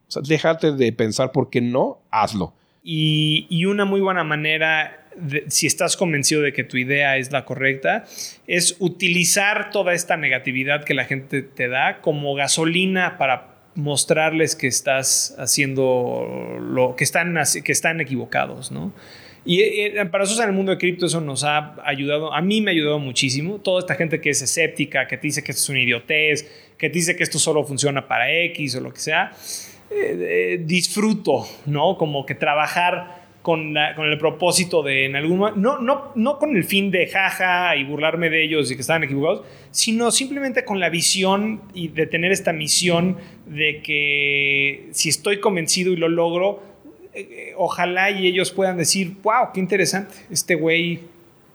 O 0.08 0.10
sea, 0.10 0.22
déjate 0.22 0.72
de 0.72 0.92
pensar 0.92 1.32
por 1.32 1.50
qué 1.50 1.60
no, 1.60 1.98
hazlo. 2.10 2.52
Y, 2.82 3.46
y 3.48 3.64
una 3.64 3.84
muy 3.84 4.00
buena 4.00 4.24
manera, 4.24 5.08
si 5.48 5.66
estás 5.66 5.96
convencido 5.96 6.42
de 6.42 6.52
que 6.52 6.64
tu 6.64 6.76
idea 6.76 7.16
es 7.16 7.32
la 7.32 7.44
correcta, 7.44 8.04
es 8.46 8.76
utilizar 8.78 9.70
toda 9.70 9.94
esta 9.94 10.16
negatividad 10.16 10.84
que 10.84 10.94
la 10.94 11.04
gente 11.04 11.42
te 11.42 11.68
da 11.68 12.00
como 12.00 12.34
gasolina 12.34 13.16
para 13.16 13.54
mostrarles 13.74 14.54
que 14.54 14.66
estás 14.66 15.34
haciendo 15.38 16.58
lo 16.60 16.94
que 16.96 17.04
están, 17.04 17.34
que 17.64 17.72
están 17.72 18.00
equivocados, 18.00 18.70
¿no? 18.70 18.92
Y 19.46 19.60
eh, 19.60 19.92
para 20.10 20.24
nosotros 20.24 20.42
en 20.44 20.50
el 20.50 20.56
mundo 20.56 20.72
de 20.72 20.78
cripto 20.78 21.04
eso 21.06 21.20
nos 21.20 21.44
ha 21.44 21.76
ayudado, 21.84 22.32
a 22.32 22.40
mí 22.40 22.60
me 22.62 22.70
ha 22.70 22.72
ayudado 22.72 22.98
muchísimo. 22.98 23.58
Toda 23.58 23.80
esta 23.80 23.94
gente 23.94 24.20
que 24.20 24.30
es 24.30 24.40
escéptica, 24.40 25.06
que 25.06 25.18
te 25.18 25.26
dice 25.26 25.42
que 25.44 25.52
esto 25.52 25.62
es 25.64 25.68
una 25.68 25.80
idiotez, 25.80 26.70
que 26.78 26.88
te 26.88 26.94
dice 26.94 27.14
que 27.14 27.22
esto 27.22 27.38
solo 27.38 27.62
funciona 27.64 28.08
para 28.08 28.32
X 28.32 28.76
o 28.76 28.80
lo 28.80 28.92
que 28.92 29.00
sea, 29.00 29.32
eh, 29.90 30.54
eh, 30.54 30.60
disfruto, 30.64 31.46
¿no? 31.66 31.98
Como 31.98 32.24
que 32.24 32.34
trabajar 32.34 33.22
con, 33.42 33.74
con 33.94 34.06
el 34.06 34.16
propósito 34.16 34.82
de 34.82 35.04
en 35.04 35.16
algún 35.16 35.36
mo- 35.36 35.50
no, 35.50 35.78
no, 35.78 36.12
no 36.14 36.38
con 36.38 36.56
el 36.56 36.64
fin 36.64 36.90
de 36.90 37.06
jaja 37.06 37.76
y 37.76 37.84
burlarme 37.84 38.30
de 38.30 38.42
ellos 38.42 38.70
y 38.70 38.74
que 38.74 38.80
estaban 38.80 39.04
equivocados, 39.04 39.44
sino 39.70 40.10
simplemente 40.10 40.64
con 40.64 40.80
la 40.80 40.88
visión 40.88 41.60
y 41.74 41.88
de 41.88 42.06
tener 42.06 42.32
esta 42.32 42.54
misión 42.54 43.18
de 43.44 43.82
que 43.82 44.88
si 44.92 45.10
estoy 45.10 45.40
convencido 45.40 45.92
y 45.92 45.96
lo 45.96 46.08
logro, 46.08 46.62
eh, 47.14 47.54
ojalá 47.56 48.10
y 48.10 48.26
ellos 48.26 48.50
puedan 48.50 48.76
decir, 48.76 49.16
wow, 49.22 49.52
qué 49.52 49.60
interesante, 49.60 50.14
este 50.30 50.54
güey 50.54 51.00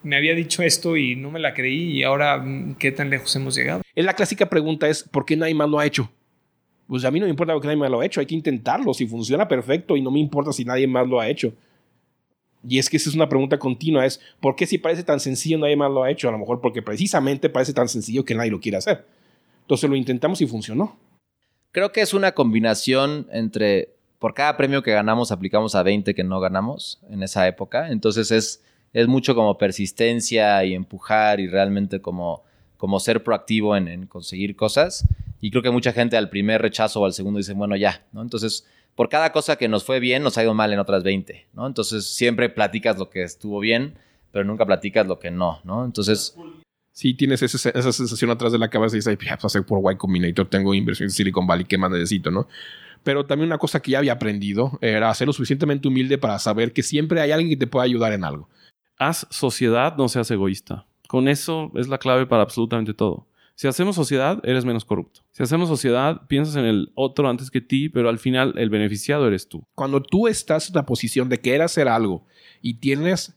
me 0.03 0.15
había 0.15 0.33
dicho 0.33 0.63
esto 0.63 0.95
y 0.95 1.15
no 1.15 1.31
me 1.31 1.39
la 1.39 1.53
creí 1.53 1.97
y 1.97 2.03
ahora 2.03 2.37
mm, 2.37 2.75
qué 2.75 2.91
tan 2.91 3.09
lejos 3.09 3.35
hemos 3.35 3.55
llegado. 3.55 3.81
Es 3.95 4.05
la 4.05 4.13
clásica 4.13 4.49
pregunta 4.49 4.87
es 4.87 5.03
¿por 5.03 5.25
qué 5.25 5.35
nadie 5.35 5.53
más 5.53 5.69
lo 5.69 5.79
ha 5.79 5.85
hecho? 5.85 6.09
Pues 6.87 7.05
a 7.05 7.11
mí 7.11 7.19
no 7.19 7.25
me 7.25 7.29
importa 7.29 7.53
que 7.59 7.67
nadie 7.67 7.77
más 7.77 7.91
lo 7.91 7.99
ha 7.99 8.05
hecho, 8.05 8.19
hay 8.19 8.25
que 8.25 8.35
intentarlo. 8.35 8.93
Si 8.93 9.05
funciona 9.05 9.47
perfecto 9.47 9.95
y 9.95 10.01
no 10.01 10.09
me 10.09 10.19
importa 10.19 10.51
si 10.51 10.65
nadie 10.65 10.87
más 10.87 11.07
lo 11.07 11.19
ha 11.19 11.29
hecho. 11.29 11.53
Y 12.67 12.79
es 12.79 12.89
que 12.89 12.97
esa 12.97 13.09
es 13.09 13.15
una 13.15 13.29
pregunta 13.29 13.59
continua, 13.59 14.05
es 14.05 14.19
¿por 14.39 14.55
qué 14.55 14.65
si 14.65 14.77
parece 14.77 15.03
tan 15.03 15.19
sencillo 15.19 15.57
nadie 15.59 15.75
más 15.75 15.91
lo 15.91 16.03
ha 16.03 16.11
hecho? 16.11 16.27
A 16.27 16.31
lo 16.31 16.39
mejor 16.39 16.59
porque 16.61 16.81
precisamente 16.81 17.49
parece 17.49 17.73
tan 17.73 17.87
sencillo 17.87 18.25
que 18.25 18.35
nadie 18.35 18.51
lo 18.51 18.59
quiere 18.59 18.77
hacer. 18.77 19.05
Entonces 19.61 19.89
lo 19.89 19.95
intentamos 19.95 20.41
y 20.41 20.47
funcionó. 20.47 20.97
Creo 21.71 21.91
que 21.91 22.01
es 22.01 22.13
una 22.13 22.31
combinación 22.31 23.27
entre, 23.31 23.89
por 24.19 24.33
cada 24.33 24.57
premio 24.57 24.83
que 24.83 24.91
ganamos 24.91 25.31
aplicamos 25.31 25.75
a 25.75 25.83
20 25.83 26.13
que 26.13 26.23
no 26.23 26.39
ganamos 26.39 26.99
en 27.09 27.23
esa 27.23 27.47
época. 27.47 27.89
Entonces 27.89 28.31
es, 28.31 28.61
es 28.93 29.07
mucho 29.07 29.33
como 29.33 29.57
persistencia 29.57 30.63
y 30.65 30.73
empujar 30.75 31.39
y 31.39 31.47
realmente 31.47 32.01
como, 32.01 32.43
como 32.77 32.99
ser 32.99 33.23
proactivo 33.23 33.75
en, 33.77 33.87
en 33.87 34.05
conseguir 34.07 34.55
cosas. 34.55 35.05
Y 35.41 35.51
creo 35.51 35.63
que 35.63 35.71
mucha 35.71 35.93
gente 35.93 36.17
al 36.17 36.29
primer 36.29 36.61
rechazo 36.61 36.99
o 37.01 37.05
al 37.05 37.13
segundo 37.13 37.37
dice, 37.37 37.53
bueno, 37.53 37.75
ya, 37.77 38.05
¿no? 38.11 38.21
Entonces, 38.21 38.65
por 38.95 39.07
cada 39.07 39.31
cosa 39.31 39.55
que 39.55 39.69
nos 39.69 39.85
fue 39.85 40.01
bien, 40.01 40.21
nos 40.21 40.37
ha 40.37 40.43
ido 40.43 40.53
mal 40.53 40.73
en 40.73 40.79
otras 40.79 41.03
20, 41.03 41.47
¿no? 41.53 41.65
Entonces 41.65 42.05
siempre 42.05 42.49
platicas 42.49 42.97
lo 42.99 43.09
que 43.09 43.23
estuvo 43.23 43.59
bien, 43.61 43.93
pero 44.33 44.43
nunca 44.43 44.65
platicas 44.65 45.07
lo 45.07 45.17
que 45.19 45.31
no, 45.31 45.61
¿no? 45.63 45.85
Entonces, 45.85 46.35
Si 46.91 47.13
tienes 47.13 47.41
ese- 47.41 47.69
esa 47.73 47.91
sensación 47.93 48.29
atrás 48.31 48.51
de 48.51 48.57
la 48.59 48.67
cabeza 48.69 48.95
y 48.95 48.99
dices, 48.99 49.11
"Ay, 49.11 49.15
pues 49.15 49.45
hacer 49.45 49.63
por 49.63 49.79
Y 49.93 49.95
Combinator, 49.95 50.49
tengo 50.49 50.73
inversión 50.73 51.05
en 51.07 51.11
Silicon 51.11 51.47
Valley, 51.47 51.63
¿qué 51.63 51.77
más 51.77 51.89
necesito, 51.91 52.29
no? 52.29 52.49
Pero 53.03 53.25
también 53.25 53.47
una 53.47 53.57
cosa 53.57 53.81
que 53.81 53.91
ya 53.91 53.99
había 53.99 54.13
aprendido 54.13 54.77
era 54.81 55.13
ser 55.13 55.27
lo 55.27 55.33
suficientemente 55.33 55.87
humilde 55.87 56.17
para 56.17 56.39
saber 56.39 56.73
que 56.73 56.83
siempre 56.83 57.21
hay 57.21 57.31
alguien 57.31 57.49
que 57.49 57.57
te 57.57 57.67
pueda 57.67 57.85
ayudar 57.85 58.13
en 58.13 58.23
algo. 58.23 58.49
Haz 58.97 59.27
sociedad, 59.29 59.95
no 59.97 60.09
seas 60.09 60.29
egoísta. 60.31 60.85
Con 61.07 61.27
eso 61.27 61.71
es 61.75 61.87
la 61.87 61.97
clave 61.97 62.25
para 62.25 62.43
absolutamente 62.43 62.93
todo. 62.93 63.25
Si 63.55 63.67
hacemos 63.67 63.95
sociedad, 63.95 64.39
eres 64.43 64.63
menos 64.63 64.85
corrupto. 64.85 65.21
Si 65.31 65.43
hacemos 65.43 65.67
sociedad, 65.67 66.21
piensas 66.27 66.55
en 66.55 66.63
el 66.63 66.91
otro 66.95 67.27
antes 67.27 67.51
que 67.51 67.59
ti, 67.59 67.89
pero 67.89 68.07
al 68.07 68.17
final 68.17 68.53
el 68.57 68.69
beneficiado 68.69 69.27
eres 69.27 69.49
tú. 69.49 69.65
Cuando 69.75 70.01
tú 70.01 70.29
estás 70.29 70.69
en 70.69 70.75
la 70.75 70.85
posición 70.85 71.27
de 71.27 71.39
querer 71.39 71.63
hacer 71.63 71.89
algo 71.89 72.25
y 72.61 72.75
tienes 72.75 73.35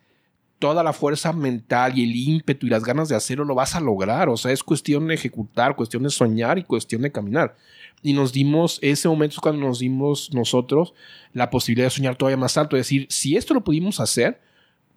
toda 0.62 0.85
la 0.85 0.92
fuerza 0.92 1.33
mental 1.33 1.98
y 1.98 2.05
el 2.05 2.14
ímpetu 2.14 2.66
y 2.66 2.70
las 2.70 2.85
ganas 2.85 3.09
de 3.09 3.16
hacerlo, 3.16 3.44
lo 3.44 3.57
vas 3.57 3.75
a 3.75 3.81
lograr. 3.81 4.29
O 4.29 4.37
sea, 4.37 4.53
es 4.53 4.62
cuestión 4.62 5.09
de 5.09 5.14
ejecutar, 5.14 5.75
cuestión 5.75 6.05
de 6.05 6.11
soñar 6.11 6.57
y 6.57 6.62
cuestión 6.62 7.03
de 7.03 7.11
caminar. 7.11 7.57
Y 8.01 8.12
nos 8.12 8.33
dimos, 8.33 8.79
ese 8.81 9.09
momento 9.09 9.35
es 9.35 9.40
cuando 9.40 9.66
nos 9.66 9.81
dimos 9.81 10.33
nosotros 10.33 10.94
la 11.33 11.51
posibilidad 11.51 11.87
de 11.87 11.90
soñar 11.90 12.14
todavía 12.16 12.37
más 12.37 12.57
alto, 12.57 12.77
decir, 12.77 13.07
si 13.11 13.37
esto 13.37 13.55
lo 13.55 13.64
pudimos 13.64 13.98
hacer, 13.98 14.40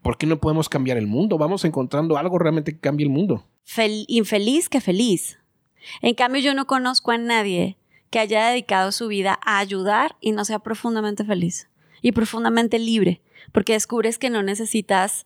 ¿por 0.04 0.20
qué 0.20 0.28
no 0.28 0.40
podemos 0.40 0.70
cambiar 0.70 0.98
el 0.98 1.08
mundo? 1.08 1.40
Vamos 1.40 1.66
encontrando 1.66 2.16
algo 2.16 2.38
realmente 2.38 2.74
que 2.74 2.80
cambie 2.80 3.06
el 3.06 3.12
mundo. 3.12 3.48
Fel- 3.68 4.06
infeliz 4.08 4.70
que 4.70 4.82
feliz. 4.82 5.40
En 6.04 6.14
cambio, 6.14 6.42
yo 6.42 6.54
no 6.54 6.68
conozco 6.68 7.10
a 7.12 7.18
nadie 7.18 7.78
que 8.12 8.20
haya 8.20 8.48
dedicado 8.50 8.92
su 8.92 9.08
vida 9.08 9.40
a 9.44 9.58
ayudar 9.58 10.16
y 10.22 10.32
no 10.32 10.46
sea 10.46 10.60
profundamente 10.60 11.26
feliz 11.26 11.70
y 12.04 12.12
profundamente 12.12 12.78
libre, 12.78 13.22
porque 13.52 13.74
descubres 13.74 14.20
que 14.20 14.30
no 14.30 14.44
necesitas, 14.44 15.26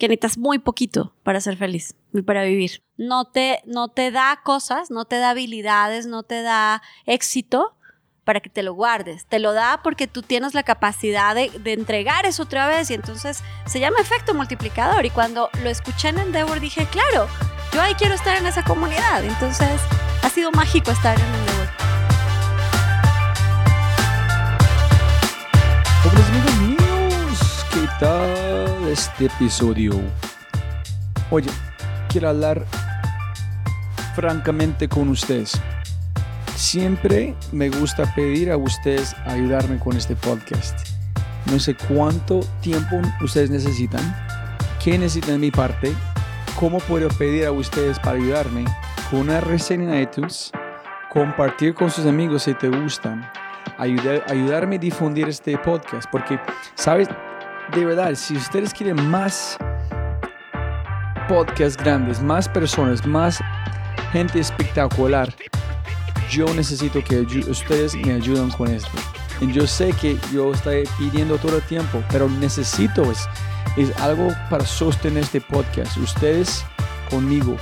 que 0.00 0.08
necesitas 0.08 0.38
muy 0.38 0.58
poquito 0.58 1.12
para 1.22 1.40
ser 1.40 1.56
feliz 1.56 1.94
y 2.12 2.22
para 2.22 2.42
vivir. 2.42 2.82
No 2.96 3.26
te, 3.26 3.62
no 3.66 3.88
te 3.88 4.10
da 4.10 4.40
cosas, 4.42 4.90
no 4.90 5.04
te 5.04 5.18
da 5.18 5.30
habilidades, 5.30 6.06
no 6.06 6.24
te 6.24 6.42
da 6.42 6.82
éxito 7.06 7.76
para 8.24 8.40
que 8.40 8.48
te 8.48 8.62
lo 8.62 8.72
guardes. 8.72 9.26
Te 9.26 9.38
lo 9.38 9.52
da 9.52 9.82
porque 9.84 10.08
tú 10.08 10.22
tienes 10.22 10.54
la 10.54 10.62
capacidad 10.62 11.34
de, 11.34 11.50
de 11.50 11.74
entregar 11.74 12.26
eso 12.26 12.44
otra 12.44 12.66
vez 12.66 12.90
y 12.90 12.94
entonces 12.94 13.44
se 13.66 13.78
llama 13.78 14.00
efecto 14.00 14.34
multiplicador. 14.34 15.04
Y 15.04 15.10
cuando 15.10 15.50
lo 15.62 15.68
escuché 15.68 16.08
en 16.08 16.18
Endeavor 16.18 16.60
dije, 16.60 16.86
claro, 16.86 17.28
yo 17.72 17.82
ahí 17.82 17.94
quiero 17.94 18.14
estar 18.14 18.36
en 18.38 18.46
esa 18.46 18.64
comunidad. 18.64 19.22
Entonces 19.22 19.80
ha 20.22 20.30
sido 20.30 20.50
mágico 20.50 20.90
estar 20.90 21.16
en 21.18 21.26
Endeavor. 21.26 21.68
Jóvenes 26.02 26.28
amigos 26.28 26.56
míos, 26.56 27.66
¿qué 27.70 27.88
tal 28.00 28.39
este 28.92 29.26
episodio? 29.26 29.92
Oye, 31.30 31.50
quiero 32.08 32.28
hablar 32.28 32.66
francamente 34.14 34.88
con 34.88 35.08
ustedes. 35.08 35.52
Siempre 36.56 37.34
me 37.52 37.70
gusta 37.70 38.12
pedir 38.14 38.50
a 38.50 38.56
ustedes 38.56 39.14
ayudarme 39.26 39.78
con 39.78 39.96
este 39.96 40.16
podcast. 40.16 40.88
No 41.46 41.58
sé 41.58 41.74
cuánto 41.74 42.40
tiempo 42.60 43.00
ustedes 43.22 43.50
necesitan, 43.50 44.02
qué 44.82 44.98
necesitan 44.98 45.32
de 45.32 45.38
mi 45.38 45.50
parte, 45.50 45.94
cómo 46.58 46.78
puedo 46.78 47.08
pedir 47.10 47.46
a 47.46 47.52
ustedes 47.52 47.98
para 48.00 48.16
ayudarme 48.16 48.64
con 49.10 49.20
una 49.20 49.40
reseña 49.40 49.96
en 49.96 50.02
iTunes, 50.02 50.50
compartir 51.10 51.74
con 51.74 51.90
sus 51.90 52.06
amigos 52.06 52.42
si 52.42 52.54
te 52.54 52.68
gustan, 52.68 53.30
ayudar, 53.78 54.24
ayudarme 54.28 54.76
a 54.76 54.80
difundir 54.80 55.28
este 55.28 55.56
podcast, 55.58 56.10
porque, 56.10 56.38
¿sabes? 56.74 57.08
De 57.74 57.84
verdad, 57.84 58.16
si 58.16 58.36
ustedes 58.36 58.74
quieren 58.74 59.08
más 59.10 59.56
podcasts 61.28 61.76
grandes, 61.76 62.20
más 62.20 62.48
personas, 62.48 63.06
más 63.06 63.38
gente 64.10 64.40
espectacular, 64.40 65.32
yo 66.28 66.52
necesito 66.54 67.02
que 67.04 67.20
ustedes 67.48 67.94
me 67.94 68.14
ayuden 68.14 68.50
con 68.50 68.68
esto. 68.68 68.90
Y 69.40 69.52
yo 69.52 69.68
sé 69.68 69.92
que 69.92 70.18
yo 70.32 70.52
estoy 70.52 70.88
pidiendo 70.98 71.38
todo 71.38 71.58
el 71.58 71.62
tiempo, 71.62 72.02
pero 72.10 72.28
necesito, 72.28 73.08
es, 73.08 73.28
es 73.76 73.96
algo 74.00 74.28
para 74.50 74.66
sostener 74.66 75.22
este 75.22 75.40
podcast. 75.40 75.96
Ustedes 75.98 76.64
conmigo, 77.08 77.56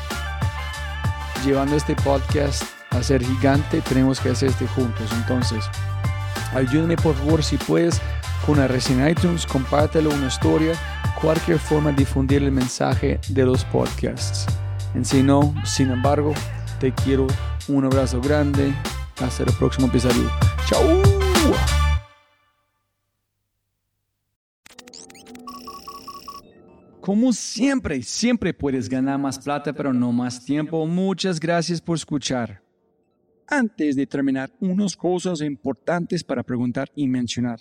llevando 1.44 1.76
este 1.76 1.94
podcast 1.96 2.62
a 2.90 3.02
ser 3.02 3.22
gigante, 3.22 3.82
tenemos 3.82 4.20
que 4.20 4.30
hacer 4.30 4.48
este 4.48 4.66
juntos. 4.68 5.10
Entonces, 5.12 5.66
ayúdame 6.54 6.96
por 6.96 7.14
favor 7.14 7.44
si 7.44 7.58
puedes 7.58 8.00
una 8.48 8.66
reseña 8.66 9.10
iTunes, 9.10 9.46
compártelo 9.46 10.10
una 10.10 10.26
historia, 10.28 10.72
cualquier 11.20 11.58
forma 11.58 11.90
de 11.90 11.98
difundir 11.98 12.42
el 12.42 12.50
mensaje 12.50 13.20
de 13.28 13.44
los 13.44 13.64
podcasts. 13.66 14.46
En 14.94 15.04
si 15.04 15.22
no, 15.22 15.54
sin 15.64 15.90
embargo, 15.90 16.32
te 16.80 16.92
quiero 16.92 17.26
un 17.68 17.84
abrazo 17.84 18.20
grande. 18.20 18.72
Hasta 19.20 19.42
el 19.42 19.52
próximo 19.58 19.88
episodio. 19.88 20.30
¡Chao! 20.66 21.02
Como 27.00 27.32
siempre, 27.32 28.02
siempre 28.02 28.54
puedes 28.54 28.88
ganar 28.88 29.18
más 29.18 29.38
plata, 29.38 29.72
pero 29.72 29.92
no 29.92 30.12
más 30.12 30.44
tiempo. 30.44 30.86
Muchas 30.86 31.40
gracias 31.40 31.80
por 31.80 31.96
escuchar. 31.96 32.62
Antes 33.46 33.96
de 33.96 34.06
terminar, 34.06 34.50
unas 34.60 34.94
cosas 34.94 35.40
importantes 35.40 36.22
para 36.22 36.42
preguntar 36.42 36.90
y 36.94 37.08
mencionar. 37.08 37.60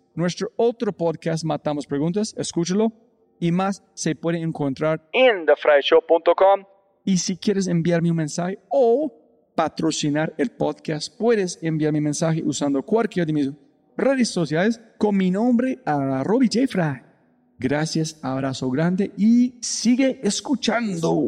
Nuestro 0.13 0.51
otro 0.55 0.91
podcast, 0.91 1.43
Matamos 1.43 1.87
Preguntas, 1.87 2.33
escúchalo. 2.37 2.91
Y 3.39 3.51
más 3.51 3.83
se 3.95 4.13
puede 4.13 4.39
encontrar 4.39 5.07
en 5.13 5.45
thefryshow.com. 5.45 6.63
Y 7.03 7.17
si 7.17 7.37
quieres 7.37 7.67
enviarme 7.67 8.11
un 8.11 8.17
mensaje 8.17 8.59
o 8.69 9.11
patrocinar 9.55 10.33
el 10.37 10.51
podcast, 10.51 11.17
puedes 11.17 11.57
enviarme 11.63 11.99
un 11.99 12.03
mensaje 12.05 12.43
usando 12.45 12.83
cualquiera 12.83 13.25
de 13.25 13.33
mis 13.33 13.49
redes 13.97 14.29
sociales 14.29 14.79
con 14.97 15.17
mi 15.17 15.31
nombre 15.31 15.79
a 15.85 16.23
Robbie 16.23 16.49
J. 16.53 16.67
Fry. 16.67 17.01
Gracias, 17.57 18.19
abrazo 18.23 18.69
grande 18.69 19.11
y 19.17 19.55
sigue 19.61 20.19
escuchando. 20.23 21.27